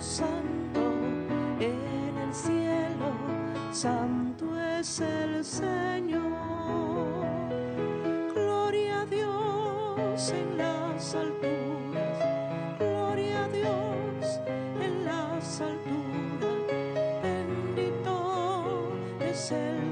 Santo, 0.00 0.92
en 1.58 2.18
el 2.18 2.34
cielo, 2.34 3.12
santo 3.72 4.60
es 4.60 5.00
el 5.00 5.42
Señor. 5.42 7.24
Gloria 8.34 9.00
a 9.00 9.06
Dios 9.06 10.32
en 10.32 10.58
las 10.58 11.14
alturas, 11.14 12.78
gloria 12.78 13.44
a 13.44 13.48
Dios 13.48 14.40
en 14.82 15.04
las 15.06 15.60
alturas. 15.62 17.22
Bendito 17.22 18.92
es 19.20 19.50
el 19.52 19.85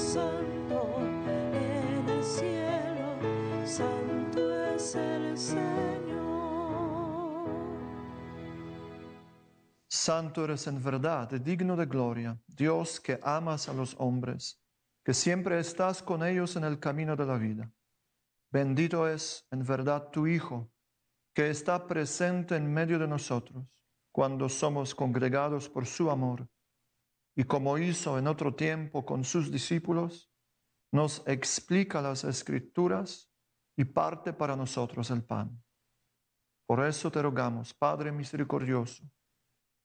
Santo, 0.00 0.96
en 1.22 2.08
el 2.08 2.24
cielo, 2.24 3.18
santo 3.66 4.74
es 4.74 4.94
el 4.94 5.36
Señor. 5.36 6.00
Santo 9.86 10.44
eres 10.44 10.66
en 10.66 10.82
verdad, 10.82 11.30
digno 11.30 11.76
de 11.76 11.84
gloria, 11.84 12.40
Dios 12.46 12.98
que 12.98 13.20
amas 13.22 13.68
a 13.68 13.74
los 13.74 13.94
hombres, 13.98 14.58
que 15.04 15.12
siempre 15.12 15.60
estás 15.60 16.02
con 16.02 16.24
ellos 16.24 16.56
en 16.56 16.64
el 16.64 16.80
camino 16.80 17.14
de 17.14 17.26
la 17.26 17.36
vida. 17.36 17.70
Bendito 18.50 19.06
es 19.06 19.46
en 19.50 19.64
verdad 19.64 20.10
tu 20.10 20.26
Hijo, 20.26 20.72
que 21.34 21.50
está 21.50 21.86
presente 21.86 22.56
en 22.56 22.72
medio 22.72 22.98
de 22.98 23.06
nosotros 23.06 23.64
cuando 24.10 24.48
somos 24.48 24.94
congregados 24.94 25.68
por 25.68 25.86
su 25.86 26.10
amor, 26.10 26.48
y 27.36 27.44
como 27.44 27.78
hizo 27.78 28.18
en 28.18 28.26
otro 28.26 28.54
tiempo 28.54 29.04
con 29.04 29.24
sus 29.24 29.50
discípulos, 29.50 30.30
nos 30.92 31.22
explica 31.26 32.02
las 32.02 32.24
escrituras 32.24 33.30
y 33.76 33.84
parte 33.84 34.32
para 34.32 34.56
nosotros 34.56 35.10
el 35.10 35.22
pan. 35.22 35.62
Por 36.66 36.84
eso 36.84 37.10
te 37.10 37.22
rogamos, 37.22 37.74
Padre 37.74 38.12
misericordioso, 38.12 39.04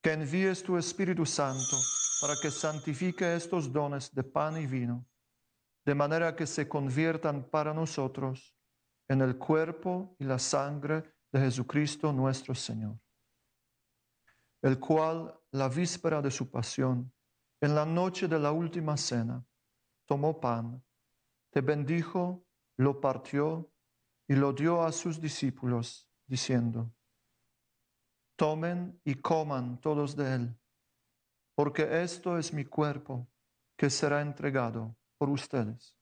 que 0.04 0.14
envíes 0.14 0.62
tu 0.62 0.78
Espíritu 0.78 1.26
Santo 1.26 1.78
para 2.22 2.36
que 2.42 2.52
santifique 2.52 3.36
estos 3.36 3.72
dones 3.72 4.14
de 4.14 4.24
pan 4.24 4.58
y 4.58 4.68
vino, 4.68 5.06
de 5.86 5.96
manera 5.96 6.36
que 6.36 6.46
se 6.46 6.68
conviertan 6.68 7.50
para 7.50 7.74
nosotros 7.74 8.56
en 9.08 9.22
el 9.22 9.38
cuerpo 9.38 10.16
y 10.20 10.26
la 10.26 10.40
sangre 10.40 11.16
de 11.32 11.40
Jesucristo 11.40 12.12
nuestro 12.12 12.56
Señor, 12.56 13.00
el 14.62 14.80
cual, 14.80 15.40
la 15.52 15.70
víspera 15.70 16.22
de 16.22 16.32
su 16.32 16.50
pasión, 16.50 17.12
en 17.66 17.74
la 17.74 17.84
noche 17.84 18.28
de 18.28 18.38
la 18.38 18.52
última 18.52 18.96
cena, 18.96 19.44
tomó 20.06 20.40
pan, 20.40 20.84
te 21.50 21.62
bendijo, 21.62 22.46
lo 22.78 23.02
partió 23.02 23.72
y 24.28 24.36
lo 24.36 24.54
dio 24.54 24.84
a 24.84 24.92
sus 24.92 25.20
discípulos, 25.20 26.08
diciendo, 26.28 26.94
tomen 28.36 29.02
y 29.04 29.16
coman 29.16 29.82
todos 29.82 30.16
de 30.16 30.36
él, 30.36 30.56
porque 31.56 32.04
esto 32.04 32.38
es 32.38 32.54
mi 32.54 32.66
cuerpo 32.66 33.28
que 33.76 33.90
será 33.90 34.22
entregado 34.22 34.96
por 35.18 35.32
ustedes. 35.32 35.98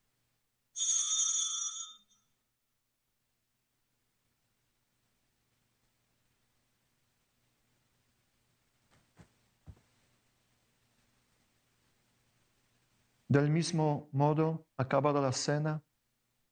Del 13.34 13.50
mismo 13.50 14.08
modo, 14.12 14.68
acabada 14.76 15.20
la 15.20 15.32
cena, 15.32 15.82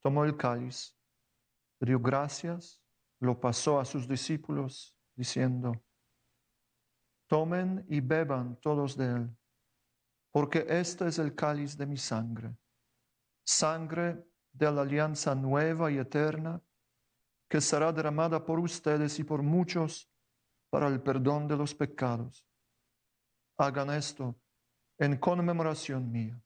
tomó 0.02 0.24
el 0.24 0.36
cáliz, 0.36 0.98
dio 1.80 2.00
gracias, 2.00 2.82
lo 3.20 3.38
pasó 3.38 3.78
a 3.78 3.84
sus 3.84 4.08
discípulos, 4.08 4.98
diciendo, 5.14 5.80
tomen 7.28 7.86
y 7.88 8.00
beban 8.00 8.56
todos 8.56 8.96
de 8.96 9.12
él, 9.12 9.36
porque 10.32 10.66
este 10.68 11.06
es 11.06 11.20
el 11.20 11.36
cáliz 11.36 11.76
de 11.76 11.86
mi 11.86 11.96
sangre, 11.96 12.52
sangre 13.46 14.26
de 14.50 14.72
la 14.72 14.82
alianza 14.82 15.36
nueva 15.36 15.88
y 15.88 15.98
eterna, 15.98 16.60
que 17.48 17.60
será 17.60 17.92
derramada 17.92 18.44
por 18.44 18.58
ustedes 18.58 19.20
y 19.20 19.22
por 19.22 19.40
muchos 19.40 20.12
para 20.68 20.88
el 20.88 21.00
perdón 21.00 21.46
de 21.46 21.56
los 21.56 21.76
pecados. 21.76 22.44
Hagan 23.56 23.90
esto 23.90 24.34
en 24.98 25.16
conmemoración 25.16 26.10
mía. 26.10 26.42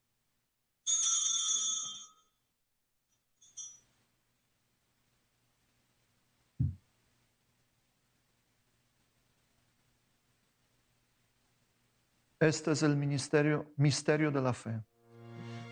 Este 12.38 12.72
es 12.72 12.82
el 12.82 12.96
ministerio, 12.96 13.72
misterio 13.76 14.30
de 14.30 14.42
la 14.42 14.52
fe. 14.52 14.78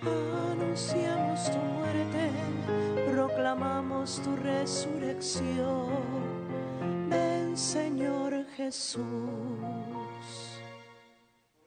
Anunciamos 0.01 1.51
tu 1.51 1.59
muerte, 1.59 2.31
proclamamos 3.13 4.21
tu 4.23 4.35
resurrección. 4.35 5.89
Ven, 7.11 7.55
Señor 7.55 8.47
Jesús. 8.57 9.03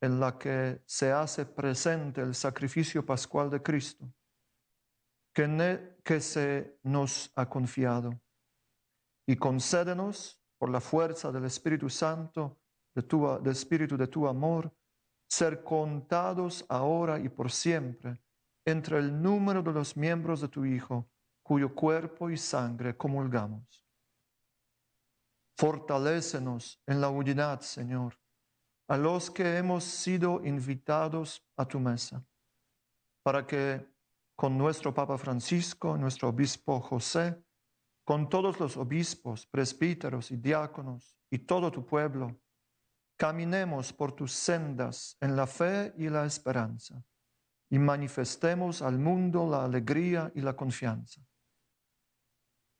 en 0.00 0.20
la 0.20 0.38
que 0.38 0.82
se 0.86 1.10
hace 1.10 1.46
presente 1.46 2.20
el 2.20 2.34
sacrificio 2.34 3.04
pascual 3.04 3.50
de 3.50 3.62
Cristo, 3.62 4.12
que, 5.32 6.20
se 6.20 6.78
nos 6.82 7.30
ha 7.34 7.48
confiado, 7.48 8.18
y 9.26 9.36
concédenos, 9.36 10.40
por 10.58 10.70
la 10.70 10.80
fuerza 10.80 11.30
del 11.30 11.44
Espíritu 11.44 11.90
Santo, 11.90 12.58
del 12.94 13.52
Espíritu 13.52 13.96
de 13.96 14.06
tu 14.06 14.26
amor, 14.26 14.74
ser 15.28 15.62
contados 15.62 16.64
ahora 16.68 17.18
y 17.18 17.28
por 17.28 17.50
siempre 17.50 18.18
entre 18.64 18.98
el 18.98 19.20
número 19.20 19.62
de 19.62 19.72
los 19.72 19.96
miembros 19.96 20.40
de 20.40 20.48
tu 20.48 20.64
Hijo, 20.64 21.08
cuyo 21.42 21.74
cuerpo 21.74 22.30
y 22.30 22.36
sangre 22.36 22.96
comulgamos. 22.96 23.86
Fortalécenos 25.56 26.82
en 26.86 27.00
la 27.00 27.08
unidad, 27.08 27.60
Señor, 27.60 28.18
a 28.88 28.96
los 28.96 29.30
que 29.30 29.56
hemos 29.56 29.84
sido 29.84 30.44
invitados 30.44 31.44
a 31.56 31.66
tu 31.66 31.80
mesa, 31.80 32.24
para 33.22 33.46
que 33.46 33.86
con 34.36 34.56
nuestro 34.56 34.94
Papa 34.94 35.18
Francisco, 35.18 35.96
nuestro 35.96 36.28
obispo 36.28 36.80
José, 36.80 37.42
con 38.04 38.28
todos 38.28 38.60
los 38.60 38.76
obispos, 38.76 39.46
presbíteros 39.46 40.30
y 40.30 40.36
diáconos 40.36 41.16
y 41.30 41.38
todo 41.38 41.72
tu 41.72 41.84
pueblo, 41.84 42.38
caminemos 43.16 43.92
por 43.92 44.12
tus 44.12 44.32
sendas 44.32 45.16
en 45.20 45.34
la 45.34 45.46
fe 45.46 45.92
y 45.96 46.08
la 46.08 46.24
esperanza 46.24 47.02
y 47.68 47.78
manifestemos 47.78 48.82
al 48.82 48.98
mundo 48.98 49.48
la 49.48 49.64
alegría 49.64 50.30
y 50.34 50.40
la 50.40 50.54
confianza. 50.54 51.20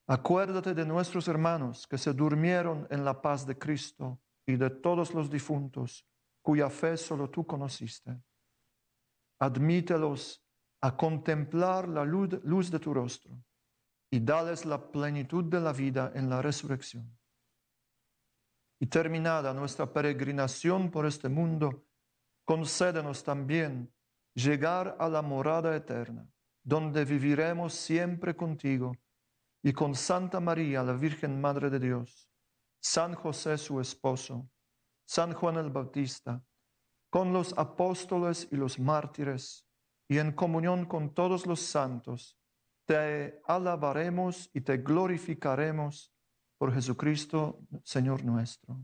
Acuérdate 0.06 0.74
de 0.74 0.86
nuestros 0.86 1.26
hermanos 1.26 1.86
que 1.88 1.98
se 1.98 2.12
durmieron 2.12 2.86
en 2.90 3.04
la 3.04 3.20
paz 3.20 3.44
de 3.44 3.58
Cristo 3.58 4.20
y 4.46 4.56
de 4.56 4.70
todos 4.70 5.12
los 5.12 5.28
difuntos 5.28 6.06
cuya 6.40 6.70
fe 6.70 6.96
solo 6.96 7.28
tú 7.28 7.44
conociste. 7.44 8.22
admítelos 9.38 10.42
a 10.80 10.96
contemplar 10.96 11.88
la 11.88 12.04
luz, 12.04 12.70
de 12.70 12.78
tu 12.78 12.94
rostro 12.94 13.42
y 14.10 14.20
dales 14.20 14.64
la 14.64 14.90
plenitud 14.90 15.44
de 15.44 15.60
la 15.60 15.72
vida 15.72 16.12
en 16.14 16.30
la 16.30 16.40
resurrección. 16.40 17.18
Y 18.78 18.86
terminada 18.86 19.52
nuestra 19.52 19.92
peregrinación 19.92 20.90
por 20.90 21.06
este 21.06 21.28
mundo, 21.28 21.84
concédenos 22.44 23.24
también 23.24 23.92
llegar 24.34 24.96
a 25.00 25.08
la 25.08 25.22
morada 25.22 25.74
eterna, 25.74 26.30
donde 26.62 27.04
viviremos 27.04 27.74
siempre 27.74 28.36
contigo 28.36 28.96
y 29.62 29.72
con 29.72 29.94
Santa 29.94 30.38
María, 30.38 30.82
la 30.82 30.92
Virgen 30.92 31.40
Madre 31.40 31.70
de 31.70 31.80
Dios, 31.80 32.30
San 32.80 33.14
José 33.14 33.58
su 33.58 33.80
esposo, 33.80 34.48
San 35.06 35.32
Juan 35.32 35.56
el 35.56 35.70
Bautista, 35.70 36.42
con 37.10 37.32
los 37.32 37.56
apóstoles 37.56 38.48
y 38.50 38.56
los 38.56 38.78
mártires, 38.78 39.66
y 40.08 40.18
en 40.18 40.32
comunión 40.32 40.86
con 40.86 41.14
todos 41.14 41.46
los 41.46 41.60
santos, 41.60 42.38
te 42.86 43.42
alabaremos 43.46 44.48
y 44.54 44.60
te 44.60 44.78
glorificaremos 44.78 46.12
por 46.58 46.72
Jesucristo, 46.72 47.60
Señor 47.82 48.24
nuestro. 48.24 48.78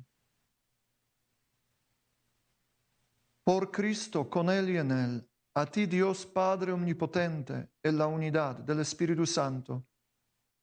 Por 3.45 3.70
Cristo, 3.70 4.28
con 4.28 4.51
Él 4.51 4.70
y 4.70 4.76
en 4.78 4.90
Él, 4.90 5.30
a 5.55 5.66
ti 5.66 5.86
Dios 5.86 6.26
Padre 6.26 6.72
Omnipotente, 6.72 7.70
en 7.82 7.99
la 7.99 8.07
unidad 8.07 8.57
del 8.57 8.80
Espíritu 8.80 9.26
Santo, 9.26 9.86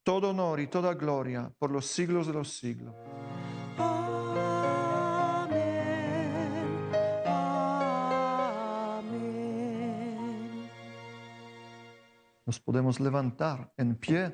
todo 0.03 0.30
honor 0.32 0.59
y 0.59 0.67
toda 0.67 0.93
gloria 0.93 1.53
por 1.57 1.71
los 1.71 1.86
siglos 1.86 2.27
de 2.27 2.34
los 2.34 2.53
siglos. 2.53 2.95
Nos 12.50 12.60
podemos 12.60 13.00
levantar 13.00 13.72
en 13.78 13.95
pie. 13.95 14.34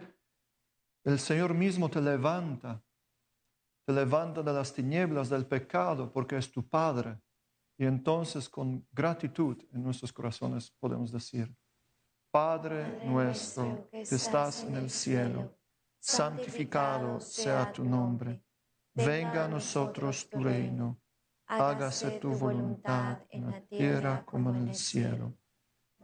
El 1.03 1.19
Señor 1.19 1.53
mismo 1.53 1.89
te 1.89 1.99
levanta, 1.99 2.81
te 3.85 3.91
levanta 3.91 4.41
de 4.41 4.53
las 4.53 4.73
tinieblas 4.73 5.27
del 5.27 5.45
pecado 5.45 6.13
porque 6.13 6.37
es 6.37 6.49
tu 6.49 6.65
Padre. 6.65 7.19
Y 7.77 7.83
entonces 7.83 8.47
con 8.47 8.87
gratitud 8.89 9.61
en 9.73 9.83
nuestros 9.83 10.13
corazones 10.13 10.71
podemos 10.79 11.11
decir, 11.11 11.53
Padre 12.31 13.05
nuestro 13.05 13.89
que 13.91 13.99
estás 14.03 14.63
en 14.63 14.77
el 14.77 14.89
cielo, 14.89 15.53
santificado 15.99 17.19
sea 17.19 17.69
tu 17.73 17.83
nombre, 17.83 18.41
venga 18.93 19.43
a 19.43 19.49
nosotros 19.49 20.29
tu 20.29 20.39
reino, 20.39 21.01
hágase 21.47 22.11
tu 22.11 22.31
voluntad 22.31 23.25
en 23.27 23.51
la 23.51 23.59
tierra 23.59 24.23
como 24.25 24.51
en 24.51 24.69
el 24.69 24.73
cielo. 24.73 25.37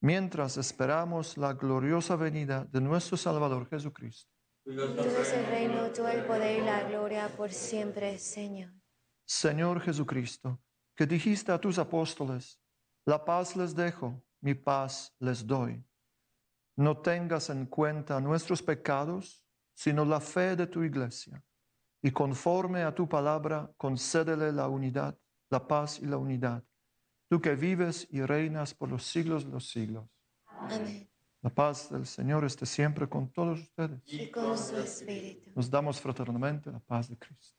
mientras 0.00 0.56
esperamos 0.56 1.36
la 1.36 1.52
gloriosa 1.52 2.16
venida 2.16 2.64
de 2.64 2.80
nuestro 2.80 3.16
Salvador 3.16 3.68
Jesucristo. 3.68 4.30
Tú 4.64 4.72
es 4.72 5.32
el 5.32 5.46
reino, 5.46 5.90
tú 5.90 6.06
el 6.06 6.24
poder 6.24 6.62
y 6.62 6.64
la 6.64 6.84
gloria 6.84 7.28
por 7.28 7.50
siempre, 7.50 8.18
Señor. 8.18 8.72
Señor 9.26 9.80
Jesucristo, 9.80 10.60
que 10.96 11.06
dijiste 11.06 11.52
a 11.52 11.58
tus 11.58 11.78
apóstoles, 11.78 12.60
la 13.06 13.24
paz 13.24 13.56
les 13.56 13.74
dejo, 13.74 14.22
mi 14.40 14.54
paz 14.54 15.14
les 15.18 15.46
doy. 15.46 15.82
No 16.76 16.98
tengas 16.98 17.50
en 17.50 17.66
cuenta 17.66 18.20
nuestros 18.20 18.62
pecados, 18.62 19.44
sino 19.74 20.04
la 20.04 20.20
fe 20.20 20.56
de 20.56 20.66
tu 20.66 20.82
iglesia. 20.82 21.42
Y 22.02 22.10
conforme 22.10 22.82
a 22.82 22.94
tu 22.94 23.08
palabra, 23.08 23.70
concédele 23.76 24.52
la 24.52 24.68
unidad, 24.68 25.18
la 25.50 25.66
paz 25.66 25.98
y 25.98 26.06
la 26.06 26.16
unidad. 26.16 26.64
Tú 27.30 27.40
que 27.40 27.54
vives 27.54 28.08
y 28.10 28.22
reinas 28.22 28.74
por 28.74 28.88
los 28.88 29.04
siglos 29.04 29.44
de 29.44 29.52
los 29.52 29.70
siglos. 29.70 30.04
Amén. 30.48 31.08
La 31.42 31.48
paz 31.48 31.88
del 31.88 32.04
Señor 32.04 32.44
esté 32.44 32.66
siempre 32.66 33.08
con 33.08 33.30
todos 33.30 33.60
ustedes. 33.60 34.00
Y 34.04 34.32
con 34.32 34.58
su 34.58 34.76
espíritu. 34.76 35.52
Nos 35.54 35.70
damos 35.70 36.00
fraternalmente 36.00 36.72
la 36.72 36.80
paz 36.80 37.08
de 37.08 37.16
Cristo. 37.16 37.56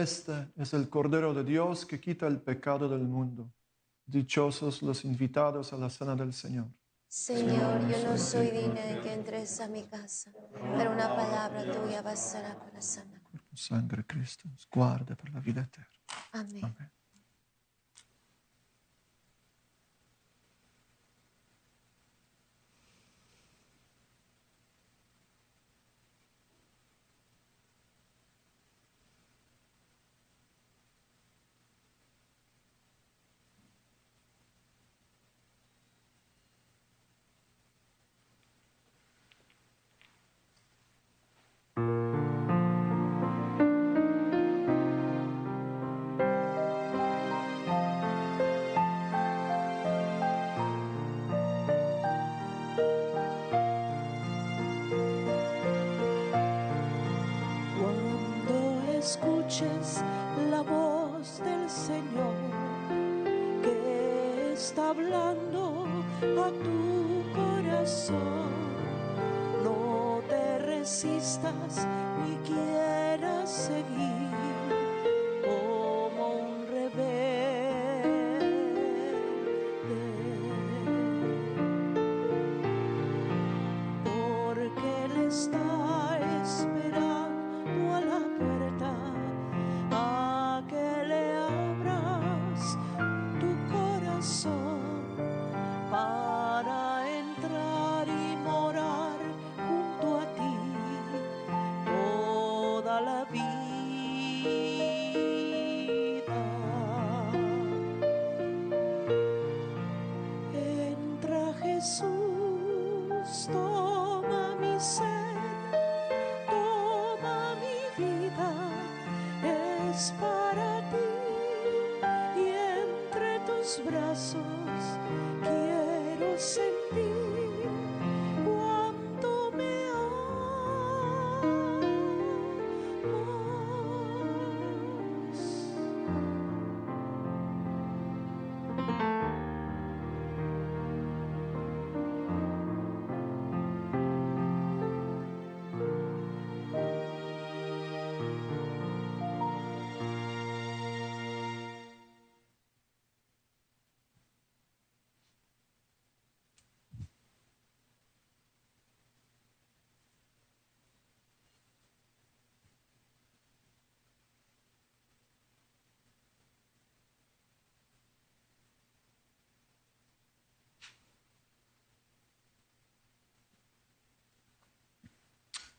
Este 0.00 0.52
es 0.56 0.74
el 0.74 0.90
Cordero 0.90 1.32
de 1.32 1.42
Dios 1.42 1.86
que 1.86 1.98
quita 1.98 2.26
el 2.26 2.40
pecado 2.40 2.88
del 2.88 3.08
mundo. 3.08 3.50
Dichosos 4.04 4.82
los 4.82 5.04
invitados 5.04 5.72
a 5.72 5.78
la 5.78 5.88
cena 5.88 6.14
del 6.14 6.32
Señor. 6.32 6.68
Señor, 7.08 7.88
yo 7.88 8.04
no 8.04 8.18
soy 8.18 8.50
digna 8.50 8.82
de 8.82 9.00
que 9.00 9.12
entres 9.12 9.60
a 9.60 9.68
mi 9.68 9.84
casa, 9.84 10.32
pero 10.76 10.92
una 10.92 11.08
palabra 11.08 11.64
tuya 11.72 12.02
bastará 12.02 12.58
para 12.58 12.80
sanar. 12.82 13.22
Tu 13.48 13.56
sangre, 13.56 14.04
Cristo, 14.04 14.48
nos 14.48 14.68
guarde 14.68 15.16
para 15.16 15.32
la 15.32 15.40
vida 15.40 15.62
eterna. 15.62 15.88
Amén. 16.32 16.64
Amén. 16.64 16.95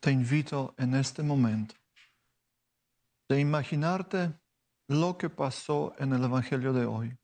Te 0.08 0.14
invito 0.14 0.74
en 0.78 0.96
este 0.96 1.22
momento 1.22 1.76
de 3.28 3.42
imaginarte 3.42 4.40
lo 4.88 5.18
que 5.18 5.30
pasó 5.30 5.94
en 6.00 6.14
el 6.14 6.24
Evangelio 6.24 6.72
de 6.72 6.86
hoy. 6.86 7.18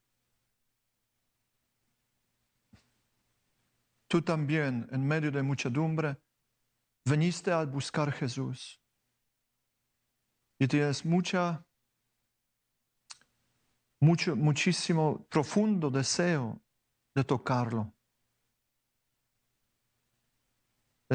Tú 4.10 4.22
también, 4.22 4.86
en 4.92 5.08
medio 5.08 5.32
de 5.32 5.42
muchedumbre, 5.42 6.18
veniste 7.06 7.54
a 7.54 7.64
buscar 7.64 8.10
a 8.10 8.12
Jesús 8.12 8.78
y 10.60 10.68
tienes 10.68 11.06
mucha, 11.06 11.66
mucho, 14.02 14.36
muchísimo 14.36 15.26
profundo 15.30 15.90
deseo 15.90 16.62
de 17.16 17.24
tocarlo. 17.24 17.94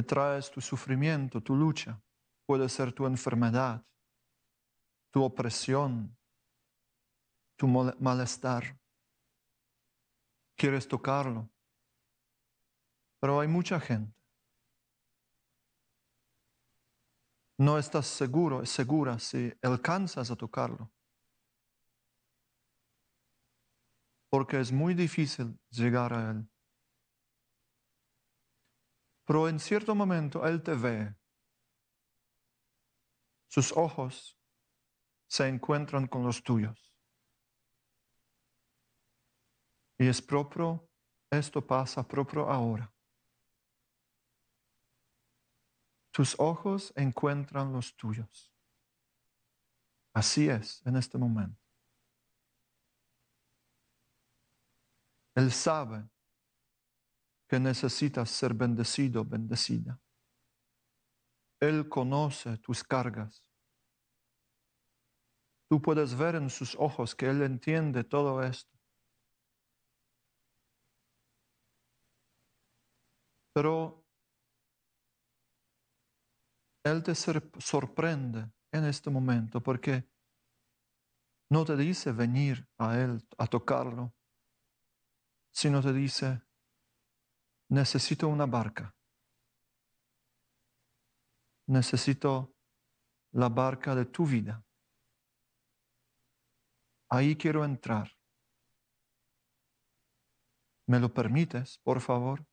Traes 0.02 0.50
tu 0.50 0.60
sufrimiento, 0.60 1.40
tu 1.40 1.54
lucha, 1.54 2.00
puede 2.46 2.68
ser 2.68 2.92
tu 2.92 3.06
enfermedad, 3.06 3.84
tu 5.10 5.22
opresión, 5.22 6.16
tu 7.56 7.66
malestar. 7.66 8.78
Quieres 10.56 10.86
tocarlo, 10.88 11.48
pero 13.20 13.40
hay 13.40 13.48
mucha 13.48 13.78
gente. 13.80 14.18
No 17.58 17.76
estás 17.76 18.06
seguro, 18.06 18.64
segura 18.64 19.18
si 19.18 19.52
alcanzas 19.62 20.30
a 20.30 20.36
tocarlo. 20.36 20.92
Porque 24.30 24.60
es 24.60 24.70
muy 24.70 24.94
difícil 24.94 25.58
llegar 25.70 26.12
a 26.12 26.30
Él. 26.30 26.48
Pero 29.28 29.46
en 29.46 29.60
cierto 29.60 29.94
momento 29.94 30.46
Él 30.46 30.62
te 30.62 30.74
ve. 30.74 31.14
Sus 33.46 33.70
ojos 33.76 34.38
se 35.26 35.46
encuentran 35.46 36.06
con 36.06 36.22
los 36.22 36.42
tuyos. 36.42 36.96
Y 39.98 40.08
es 40.08 40.22
propio, 40.22 40.88
esto 41.30 41.60
pasa 41.60 42.08
propio 42.08 42.50
ahora. 42.50 42.90
Tus 46.10 46.34
ojos 46.38 46.90
encuentran 46.96 47.70
los 47.70 47.94
tuyos. 47.96 48.50
Así 50.14 50.48
es 50.48 50.80
en 50.86 50.96
este 50.96 51.18
momento. 51.18 51.60
Él 55.34 55.52
sabe 55.52 56.08
que 57.48 57.58
necesitas 57.58 58.30
ser 58.30 58.54
bendecido, 58.54 59.24
bendecida. 59.24 60.00
Él 61.60 61.88
conoce 61.88 62.58
tus 62.58 62.84
cargas. 62.84 63.44
Tú 65.70 65.82
puedes 65.82 66.14
ver 66.16 66.34
en 66.34 66.50
sus 66.50 66.76
ojos 66.76 67.14
que 67.14 67.28
Él 67.28 67.42
entiende 67.42 68.04
todo 68.04 68.42
esto. 68.42 68.78
Pero 73.54 74.04
Él 76.84 77.02
te 77.02 77.14
sor- 77.14 77.50
sorprende 77.58 78.50
en 78.72 78.84
este 78.84 79.10
momento 79.10 79.62
porque 79.62 80.08
no 81.50 81.64
te 81.64 81.76
dice 81.76 82.12
venir 82.12 82.68
a 82.78 82.98
Él 82.98 83.26
a 83.38 83.46
tocarlo, 83.46 84.14
sino 85.52 85.82
te 85.82 85.92
dice, 85.92 86.42
necesito 87.68 88.28
una 88.28 88.46
barca. 88.46 88.94
Necesito 91.66 92.54
la 93.32 93.48
barca 93.48 93.94
de 93.94 94.06
tu 94.06 94.26
vida. 94.26 94.64
Ahí 97.10 97.36
quiero 97.36 97.64
entrar. 97.64 98.10
¿Me 100.86 100.98
lo 100.98 101.12
permites, 101.12 101.78
por 101.78 102.00
favor? 102.00 102.46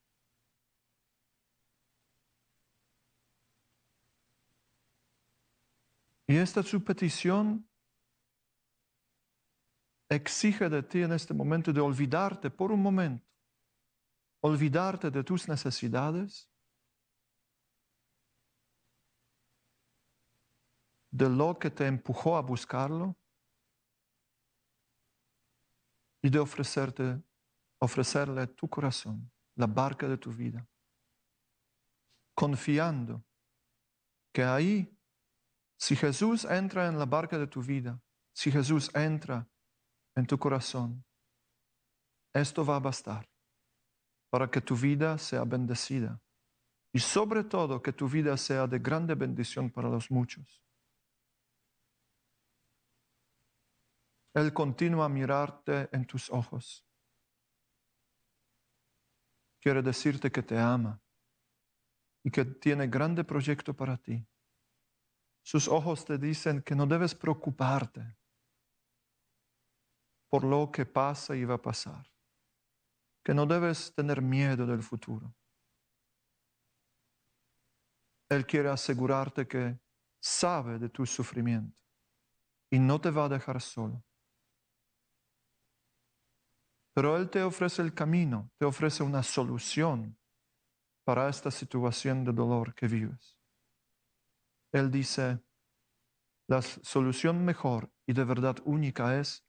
Y 6.28 6.38
esta 6.38 6.64
su 6.64 6.84
petición 6.84 7.70
exige 10.10 10.70
de 10.70 10.84
ti 10.84 11.02
en 11.02 11.14
este 11.14 11.34
momento 11.34 11.72
de 11.72 11.82
olvidarte 11.82 12.50
por 12.50 12.72
un 12.72 12.82
momento, 12.82 13.26
olvidarte 14.46 15.10
de 15.10 15.24
tus 15.24 15.48
necesidades, 15.48 16.48
de 21.10 21.28
lo 21.28 21.58
que 21.58 21.72
te 21.72 21.88
empujó 21.88 22.38
a 22.38 22.42
buscarlo 22.42 23.16
y 26.22 26.30
de 26.30 26.38
ofrecerte, 26.38 27.24
ofrecerle 27.80 28.46
tu 28.46 28.70
corazón, 28.70 29.32
la 29.56 29.66
barca 29.66 30.08
de 30.08 30.18
tu 30.18 30.32
vida, 30.32 30.68
confiando 32.36 33.24
que 34.32 34.44
ahí 34.44 34.96
si 35.78 35.96
Jesús 35.96 36.46
entra 36.46 36.88
en 36.88 37.00
la 37.00 37.06
barca 37.06 37.40
de 37.40 37.48
tu 37.48 37.64
vida, 37.64 38.00
si 38.32 38.52
Jesús 38.52 38.92
entra 38.94 39.50
en 40.16 40.28
tu 40.28 40.38
corazón, 40.38 41.04
esto 42.32 42.64
va 42.64 42.76
a 42.76 42.80
bastar 42.80 43.35
para 44.36 44.52
que 44.52 44.60
tu 44.60 44.76
vida 44.76 45.18
sea 45.18 45.46
bendecida 45.46 46.22
y 46.92 47.00
sobre 47.00 47.46
todo 47.46 47.82
que 47.82 47.94
tu 47.94 48.10
vida 48.10 48.36
sea 48.36 48.68
de 48.68 48.80
grande 48.80 49.16
bendición 49.16 49.72
para 49.72 49.88
los 49.88 50.12
muchos. 50.12 50.62
Él 54.34 54.52
continúa 54.52 55.06
a 55.06 55.08
mirarte 55.08 55.88
en 55.94 56.06
tus 56.06 56.30
ojos. 56.30 56.86
quiere 59.62 59.82
decirte 59.82 60.30
que 60.30 60.44
te 60.44 60.60
ama 60.60 61.02
y 62.22 62.30
que 62.30 62.44
tiene 62.44 62.88
grande 62.88 63.24
proyecto 63.24 63.74
para 63.74 63.96
ti. 63.96 64.28
Sus 65.46 65.70
ojos 65.70 66.04
te 66.04 66.18
dicen 66.18 66.62
que 66.62 66.76
no 66.76 66.86
debes 66.86 67.16
preocuparte 67.16 68.18
por 70.30 70.44
lo 70.44 70.70
que 70.70 70.86
pasa 70.86 71.38
y 71.38 71.46
va 71.46 71.56
a 71.56 71.62
pasar, 71.62 72.06
que 73.26 73.34
no 73.34 73.48
debes 73.48 73.92
tener 73.96 74.22
miedo 74.22 74.68
del 74.68 74.84
futuro. 74.84 75.34
Él 78.30 78.46
quiere 78.46 78.70
asegurarte 78.70 79.48
que 79.48 79.80
sabe 80.20 80.78
de 80.78 80.90
tu 80.90 81.08
sufrimiento 81.08 81.82
y 82.70 82.78
no 82.78 83.02
te 83.02 83.10
va 83.10 83.26
a 83.26 83.30
dejar 83.30 83.60
solo. 83.60 84.04
Pero 86.94 87.18
Él 87.18 87.32
te 87.32 87.42
ofrece 87.42 87.82
el 87.82 87.96
camino, 87.96 88.52
te 88.60 88.66
ofrece 88.66 89.02
una 89.02 89.24
solución 89.24 90.16
para 91.04 91.28
esta 91.28 91.50
situación 91.50 92.24
de 92.24 92.32
dolor 92.32 92.76
que 92.76 92.88
vives. 92.88 93.40
Él 94.72 94.92
dice, 94.92 95.40
la 96.48 96.62
solución 96.62 97.44
mejor 97.44 97.92
y 98.06 98.14
de 98.14 98.24
verdad 98.24 98.58
única 98.66 99.20
es 99.20 99.44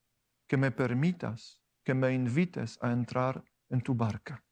que 0.49 0.57
me 0.57 0.70
permitas, 0.70 1.61
que 1.85 1.93
me 1.93 2.14
invites 2.14 2.79
a 2.83 2.91
entrar 2.91 3.45
en 3.71 3.81
tu 3.81 3.95
barca. 3.95 4.43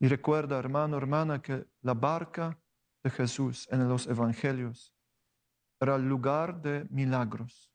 Y 0.00 0.08
recuerda, 0.08 0.58
hermano, 0.58 0.96
hermana, 0.96 1.40
que 1.40 1.66
la 1.80 1.94
barca 1.94 2.58
de 3.02 3.10
Jesús 3.10 3.68
en 3.70 3.88
los 3.88 4.06
evangelios 4.06 4.94
era 5.80 5.96
el 5.96 6.08
lugar 6.08 6.60
de 6.60 6.84
milagros, 6.90 7.72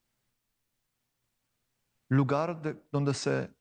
lugar 2.10 2.62
donde 2.92 3.14
se 3.14 3.54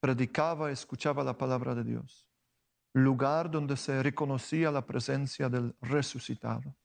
predicaba 0.00 0.70
escuchaba 0.70 1.22
la 1.22 1.36
palabra 1.36 1.74
de 1.74 1.84
Dios, 1.84 2.28
lugar 2.94 3.50
donde 3.50 3.76
se 3.76 4.02
reconocía 4.02 4.70
la 4.70 4.84
presencia 4.84 5.48
del 5.48 5.76
resucitado. 5.80 6.76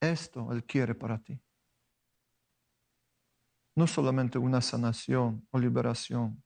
Esto 0.00 0.52
Él 0.52 0.64
quiere 0.64 0.94
para 0.94 1.18
ti. 1.18 1.40
No 3.76 3.86
solamente 3.86 4.38
una 4.38 4.60
sanación 4.60 5.46
o 5.50 5.58
liberación, 5.58 6.42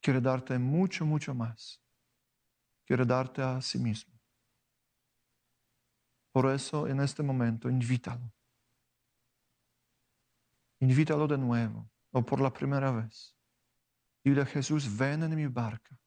quiere 0.00 0.20
darte 0.20 0.58
mucho, 0.58 1.04
mucho 1.04 1.34
más. 1.34 1.80
Quiere 2.86 3.04
darte 3.04 3.42
a 3.42 3.60
sí 3.60 3.78
mismo. 3.78 4.14
Por 6.32 6.50
eso 6.50 6.88
en 6.88 7.00
este 7.00 7.22
momento 7.22 7.68
invítalo. 7.68 8.32
Invítalo 10.80 11.28
de 11.28 11.38
nuevo 11.38 11.88
o 12.10 12.24
por 12.24 12.40
la 12.40 12.52
primera 12.52 12.90
vez. 12.90 13.36
Dile 14.24 14.40
a 14.40 14.46
Jesús, 14.46 14.96
ven 14.96 15.22
en 15.22 15.36
mi 15.36 15.46
barca. 15.46 15.98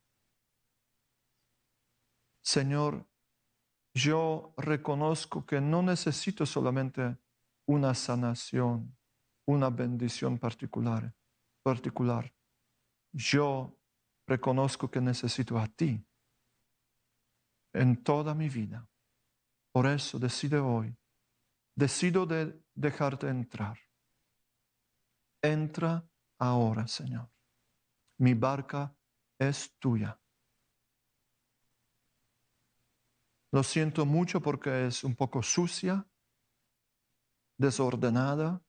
Señor, 2.42 3.08
yo 3.94 4.54
reconozco 4.58 5.46
que 5.46 5.62
no 5.62 5.84
necesito 5.84 6.46
solamente 6.46 7.18
una 7.68 7.94
sanación, 7.94 8.97
una 9.48 9.70
bendición 9.70 10.38
particular, 10.38 11.14
particular. 11.64 12.32
Yo 13.14 13.78
reconozco 14.28 14.92
que 14.92 15.02
necesito 15.02 15.58
a 15.58 15.68
ti 15.68 16.06
en 17.74 18.04
toda 18.04 18.34
mi 18.34 18.50
vida. 18.50 18.88
Por 19.72 19.88
eso 19.88 20.20
decide 20.20 20.60
hoy, 20.60 20.96
decido 21.76 22.26
de 22.26 22.62
dejarte 22.74 23.30
entrar. 23.30 23.78
Entra 25.42 26.06
ahora, 26.40 26.88
Señor. 26.88 27.30
Mi 28.18 28.34
barca 28.34 28.94
es 29.40 29.78
tuya. 29.80 30.20
Lo 33.52 33.64
siento 33.64 34.06
mucho 34.06 34.42
porque 34.42 34.88
es 34.88 35.04
un 35.06 35.16
poco 35.16 35.42
sucia, 35.42 36.06
desordenada, 37.58 38.62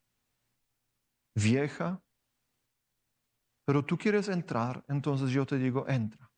vieja, 1.38 2.02
pero 3.64 3.84
tú 3.84 3.96
quieres 3.96 4.28
entrar, 4.28 4.84
entonces 4.88 5.30
yo 5.30 5.46
te 5.46 5.58
digo, 5.58 5.86
entra. 5.88 6.30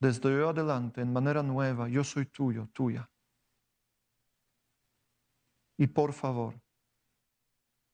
Desde 0.00 0.28
hoy 0.28 0.48
adelante, 0.48 1.00
en 1.00 1.12
manera 1.12 1.42
nueva, 1.42 1.88
yo 1.88 2.04
soy 2.04 2.26
tuyo, 2.26 2.68
tuya. 2.72 3.10
Y 5.76 5.88
por 5.88 6.12
favor, 6.12 6.60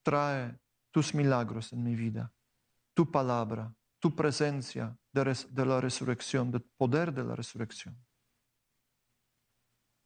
trae 0.03 0.59
tus 0.91 1.15
milagros 1.15 1.73
en 1.73 1.83
mi 1.83 1.97
vida, 1.97 2.33
tu 2.95 3.11
palabra, 3.11 3.75
tu 3.99 4.15
presencia 4.15 4.97
de, 5.13 5.65
la 5.65 5.81
resurrección, 5.81 6.51
del 6.51 6.63
poder 6.63 7.13
de 7.13 7.25
la 7.25 7.35
resurrección, 7.35 7.97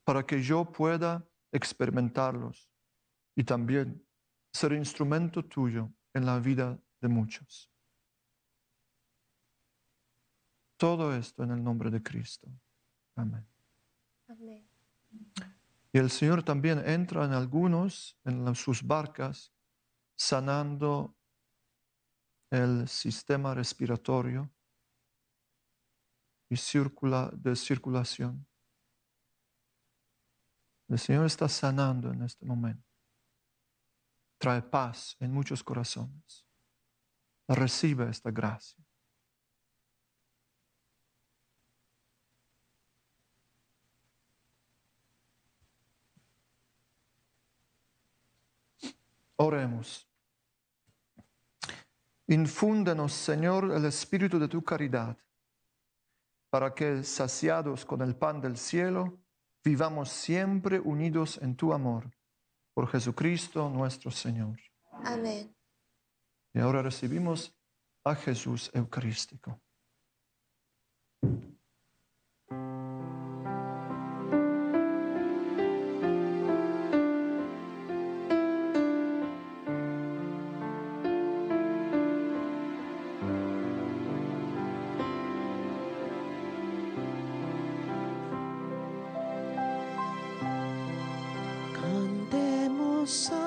para 0.05 0.25
que 0.25 0.41
yo 0.41 0.65
pueda 0.65 1.29
experimentarlos 1.51 2.71
y 3.39 3.45
también 3.45 4.05
ser 4.53 4.73
instrumento 4.73 5.45
tuyo 5.45 5.89
en 6.13 6.27
la 6.27 6.41
vida 6.41 6.77
de 7.01 7.07
muchos. 7.07 7.71
Todo 10.77 11.15
esto 11.15 11.45
en 11.45 11.53
el 11.53 11.63
nombre 11.63 11.89
de 11.89 12.03
Cristo. 12.03 12.49
Amén. 13.15 13.47
Y 15.93 15.99
el 15.99 16.11
Señor 16.11 16.43
también 16.43 16.83
entra 16.85 17.27
en 17.27 17.33
algunos, 17.33 18.19
en 18.25 18.53
sus 18.57 18.83
barcas, 18.83 19.53
sanando 20.17 21.15
el 22.51 22.89
sistema 22.89 23.55
respiratorio 23.55 24.51
y 26.49 26.57
circula, 26.57 27.31
de 27.33 27.55
circulación. 27.55 28.45
El 30.89 30.99
Señor 30.99 31.27
está 31.27 31.49
sanando 31.49 32.13
en 32.13 32.25
este 32.25 32.45
momento. 32.45 32.88
Trae 34.39 34.63
paz 34.63 35.17
en 35.19 35.33
muchos 35.33 35.63
corazones. 35.63 36.47
Recibe 37.49 38.09
esta 38.09 38.31
gracia. 38.31 38.85
Oremos. 49.41 50.09
Infúndenos, 52.27 53.13
Señor, 53.13 53.71
el 53.73 53.85
espíritu 53.85 54.39
de 54.39 54.49
tu 54.49 54.63
caridad, 54.63 55.17
para 56.51 56.75
que, 56.75 57.05
saciados 57.05 57.85
con 57.85 58.03
el 58.03 58.17
pan 58.17 58.41
del 58.41 58.57
cielo, 58.57 59.19
vivamos 59.65 60.11
siempre 60.11 60.81
unidos 60.81 61.39
en 61.41 61.57
tu 61.57 61.73
amor. 61.73 62.18
Por 62.79 62.87
Jesucristo 62.87 63.69
nuestro 63.69 64.09
Señor. 64.09 64.57
Amén. 65.05 65.53
Y 66.55 66.61
ahora 66.61 66.81
recibimos 66.81 67.53
a 68.05 68.15
Jesús 68.15 68.71
Eucarístico. 68.73 69.61
so 93.09 93.38